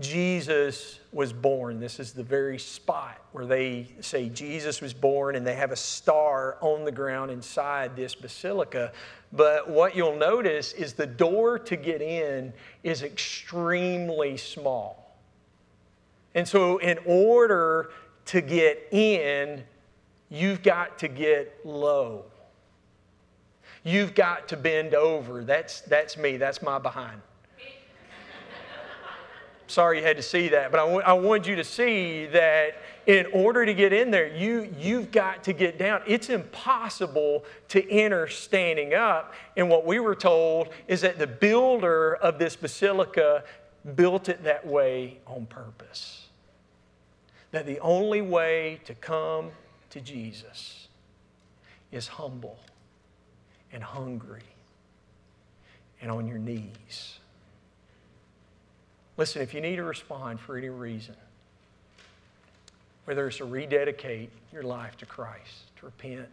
Jesus 0.02 0.98
was 1.12 1.32
born. 1.32 1.80
This 1.80 2.00
is 2.00 2.12
the 2.12 2.22
very 2.22 2.58
spot 2.58 3.18
where 3.32 3.46
they 3.46 3.86
say 4.00 4.28
Jesus 4.28 4.80
was 4.80 4.92
born, 4.92 5.36
and 5.36 5.46
they 5.46 5.54
have 5.54 5.70
a 5.70 5.76
star 5.76 6.58
on 6.60 6.84
the 6.84 6.92
ground 6.92 7.30
inside 7.30 7.96
this 7.96 8.14
basilica. 8.14 8.92
But 9.32 9.70
what 9.70 9.96
you'll 9.96 10.16
notice 10.16 10.72
is 10.72 10.92
the 10.94 11.06
door 11.06 11.58
to 11.60 11.76
get 11.76 12.02
in 12.02 12.52
is 12.82 13.02
extremely 13.02 14.36
small. 14.36 15.16
And 16.34 16.46
so, 16.46 16.78
in 16.78 16.98
order 17.06 17.90
to 18.26 18.40
get 18.40 18.88
in, 18.90 19.64
you've 20.28 20.62
got 20.62 20.98
to 20.98 21.08
get 21.08 21.64
low. 21.64 22.24
You've 23.84 24.14
got 24.14 24.48
to 24.48 24.56
bend 24.56 24.94
over. 24.94 25.44
That's, 25.44 25.80
that's 25.82 26.16
me, 26.16 26.36
that's 26.36 26.62
my 26.62 26.78
behind. 26.78 27.20
Sorry 29.72 30.00
you 30.00 30.04
had 30.04 30.18
to 30.18 30.22
see 30.22 30.50
that, 30.50 30.70
but 30.70 30.80
I, 30.80 30.84
w- 30.84 31.00
I 31.00 31.14
want 31.14 31.46
you 31.46 31.56
to 31.56 31.64
see 31.64 32.26
that 32.26 32.74
in 33.06 33.24
order 33.32 33.64
to 33.64 33.72
get 33.72 33.90
in 33.94 34.10
there, 34.10 34.26
you, 34.26 34.70
you've 34.78 35.10
got 35.10 35.44
to 35.44 35.54
get 35.54 35.78
down. 35.78 36.02
It's 36.06 36.28
impossible 36.28 37.46
to 37.68 37.90
enter 37.90 38.28
standing 38.28 38.92
up. 38.92 39.32
And 39.56 39.70
what 39.70 39.86
we 39.86 39.98
were 39.98 40.14
told 40.14 40.68
is 40.88 41.00
that 41.00 41.18
the 41.18 41.26
builder 41.26 42.16
of 42.16 42.38
this 42.38 42.54
basilica 42.54 43.44
built 43.94 44.28
it 44.28 44.44
that 44.44 44.66
way 44.66 45.20
on 45.26 45.46
purpose. 45.46 46.26
That 47.52 47.64
the 47.64 47.80
only 47.80 48.20
way 48.20 48.78
to 48.84 48.94
come 48.94 49.52
to 49.88 50.02
Jesus 50.02 50.88
is 51.90 52.08
humble 52.08 52.58
and 53.72 53.82
hungry 53.82 54.42
and 56.02 56.10
on 56.10 56.28
your 56.28 56.38
knees. 56.38 57.20
Listen, 59.16 59.42
if 59.42 59.52
you 59.52 59.60
need 59.60 59.76
to 59.76 59.84
respond 59.84 60.40
for 60.40 60.56
any 60.56 60.70
reason, 60.70 61.14
whether 63.04 63.26
it's 63.26 63.38
to 63.38 63.44
rededicate 63.44 64.30
your 64.52 64.62
life 64.62 64.96
to 64.98 65.06
Christ, 65.06 65.74
to 65.80 65.86
repent 65.86 66.28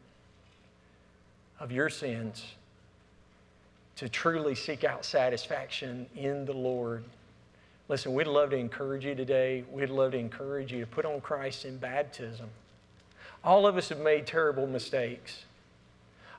of 1.60 1.72
your 1.72 1.90
sins, 1.90 2.46
to 3.98 4.08
truly 4.08 4.56
seek 4.56 4.84
out 4.86 5.04
satisfaction 5.04 6.06
in 6.16 6.46
the 6.46 6.54
Lord. 6.54 7.04
Listen, 7.90 8.14
we'd 8.14 8.28
love 8.28 8.52
to 8.52 8.56
encourage 8.56 9.04
you 9.04 9.14
today. 9.14 9.66
We'd 9.70 9.90
love 9.90 10.14
to 10.14 10.18
encourage 10.18 10.72
you 10.72 10.80
to 10.80 10.88
put 10.88 11.06
on 11.06 11.20
Christ 11.20 11.66
in 11.66 11.78
baptism. 11.78 12.48
All 13.44 13.68
of 13.68 13.76
us 13.76 13.90
have 13.90 14.00
made 14.00 14.26
terrible 14.26 14.68
mistakes. 14.68 15.44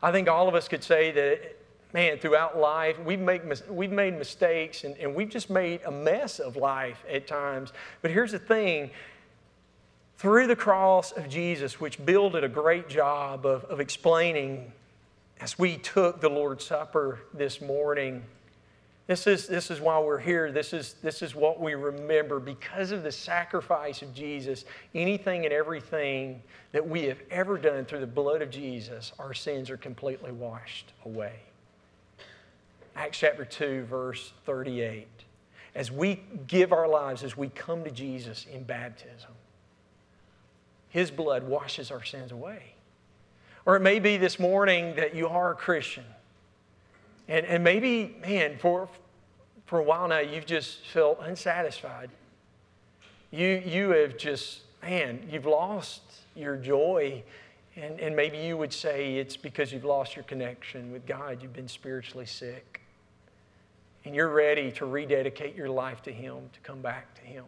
I 0.02 0.10
think 0.12 0.28
all 0.28 0.48
of 0.48 0.54
us 0.54 0.68
could 0.68 0.82
say 0.82 1.10
that, 1.10 1.56
man, 1.92 2.18
throughout 2.18 2.58
life, 2.58 2.98
we've 3.00 3.20
made, 3.20 3.42
we've 3.68 3.92
made 3.92 4.18
mistakes 4.18 4.84
and, 4.84 4.96
and 4.98 5.14
we've 5.14 5.28
just 5.28 5.50
made 5.50 5.80
a 5.84 5.90
mess 5.90 6.38
of 6.38 6.56
life 6.56 7.04
at 7.10 7.26
times. 7.26 7.72
But 8.02 8.10
here's 8.10 8.32
the 8.32 8.38
thing 8.38 8.90
through 10.18 10.46
the 10.46 10.56
cross 10.56 11.12
of 11.12 11.28
Jesus, 11.28 11.80
which 11.80 12.04
Bill 12.04 12.28
did 12.28 12.44
a 12.44 12.48
great 12.48 12.88
job 12.88 13.46
of, 13.46 13.64
of 13.64 13.80
explaining 13.80 14.70
as 15.40 15.58
we 15.58 15.78
took 15.78 16.20
the 16.20 16.28
Lord's 16.28 16.64
Supper 16.64 17.20
this 17.32 17.62
morning, 17.62 18.22
this 19.06 19.26
is, 19.26 19.48
this 19.48 19.72
is 19.72 19.80
why 19.80 19.98
we're 19.98 20.20
here. 20.20 20.52
This 20.52 20.72
is, 20.72 20.94
this 21.02 21.20
is 21.20 21.34
what 21.34 21.58
we 21.58 21.74
remember. 21.74 22.38
Because 22.38 22.92
of 22.92 23.02
the 23.02 23.10
sacrifice 23.10 24.02
of 24.02 24.14
Jesus, 24.14 24.66
anything 24.94 25.44
and 25.44 25.52
everything 25.52 26.42
that 26.70 26.86
we 26.86 27.04
have 27.06 27.18
ever 27.28 27.58
done 27.58 27.86
through 27.86 28.00
the 28.00 28.06
blood 28.06 28.40
of 28.40 28.50
Jesus, 28.50 29.12
our 29.18 29.34
sins 29.34 29.68
are 29.68 29.76
completely 29.76 30.30
washed 30.30 30.92
away. 31.04 31.32
Acts 32.96 33.18
chapter 33.18 33.44
2, 33.44 33.84
verse 33.84 34.32
38. 34.46 35.06
As 35.74 35.90
we 35.90 36.20
give 36.46 36.72
our 36.72 36.88
lives, 36.88 37.22
as 37.22 37.36
we 37.36 37.48
come 37.48 37.84
to 37.84 37.90
Jesus 37.90 38.46
in 38.52 38.64
baptism, 38.64 39.30
His 40.88 41.10
blood 41.10 41.44
washes 41.44 41.90
our 41.90 42.04
sins 42.04 42.32
away. 42.32 42.74
Or 43.66 43.76
it 43.76 43.80
may 43.80 44.00
be 44.00 44.16
this 44.16 44.38
morning 44.38 44.96
that 44.96 45.14
you 45.14 45.28
are 45.28 45.52
a 45.52 45.54
Christian. 45.54 46.04
And, 47.28 47.46
and 47.46 47.62
maybe, 47.62 48.16
man, 48.22 48.58
for, 48.58 48.88
for 49.66 49.78
a 49.78 49.82
while 49.82 50.08
now, 50.08 50.18
you've 50.18 50.46
just 50.46 50.84
felt 50.86 51.20
unsatisfied. 51.20 52.10
You, 53.30 53.62
you 53.64 53.90
have 53.90 54.16
just, 54.16 54.62
man, 54.82 55.28
you've 55.30 55.46
lost 55.46 56.00
your 56.34 56.56
joy. 56.56 57.22
And, 57.76 58.00
and 58.00 58.16
maybe 58.16 58.38
you 58.38 58.56
would 58.56 58.72
say 58.72 59.16
it's 59.16 59.36
because 59.36 59.72
you've 59.72 59.84
lost 59.84 60.16
your 60.16 60.24
connection 60.24 60.90
with 60.90 61.06
God. 61.06 61.42
You've 61.42 61.52
been 61.52 61.68
spiritually 61.68 62.26
sick. 62.26 62.80
And 64.04 64.14
you're 64.14 64.30
ready 64.30 64.72
to 64.72 64.86
rededicate 64.86 65.54
your 65.54 65.68
life 65.68 66.02
to 66.02 66.12
Him, 66.12 66.50
to 66.52 66.60
come 66.60 66.80
back 66.80 67.14
to 67.16 67.22
Him 67.22 67.44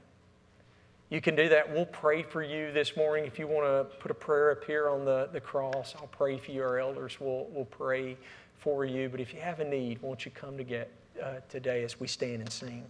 you 1.13 1.21
can 1.21 1.37
do 1.37 1.47
that. 1.51 1.71
We'll 1.71 1.85
pray 1.85 2.23
for 2.23 2.43
you 2.43 2.73
this 2.73 2.97
morning. 2.97 3.27
If 3.27 3.39
you 3.39 3.47
want 3.47 3.67
to 3.67 3.97
put 3.99 4.11
a 4.11 4.15
prayer 4.15 4.51
up 4.51 4.65
here 4.65 4.89
on 4.89 5.05
the, 5.05 5.29
the 5.31 5.43
cross, 5.43 5.95
I'll 5.99 6.07
pray 6.07 6.39
for 6.39 6.53
you. 6.53 6.63
Our 6.63 6.79
elders 6.79 7.21
will 7.21 7.51
will 7.51 7.67
pray 7.67 8.17
for 8.57 8.87
you. 8.87 9.11
But 9.11 9.21
if 9.21 9.35
you 9.35 9.41
have 9.43 9.61
a 9.61 9.65
need, 9.65 10.01
won't 10.01 10.25
you 10.25 10.31
come 10.31 10.57
to 10.57 10.65
get 10.65 10.91
uh, 11.23 11.35
today 11.51 11.85
as 11.85 12.01
we 12.01 12.07
stand 12.07 12.41
and 12.41 12.51
sing? 12.51 12.83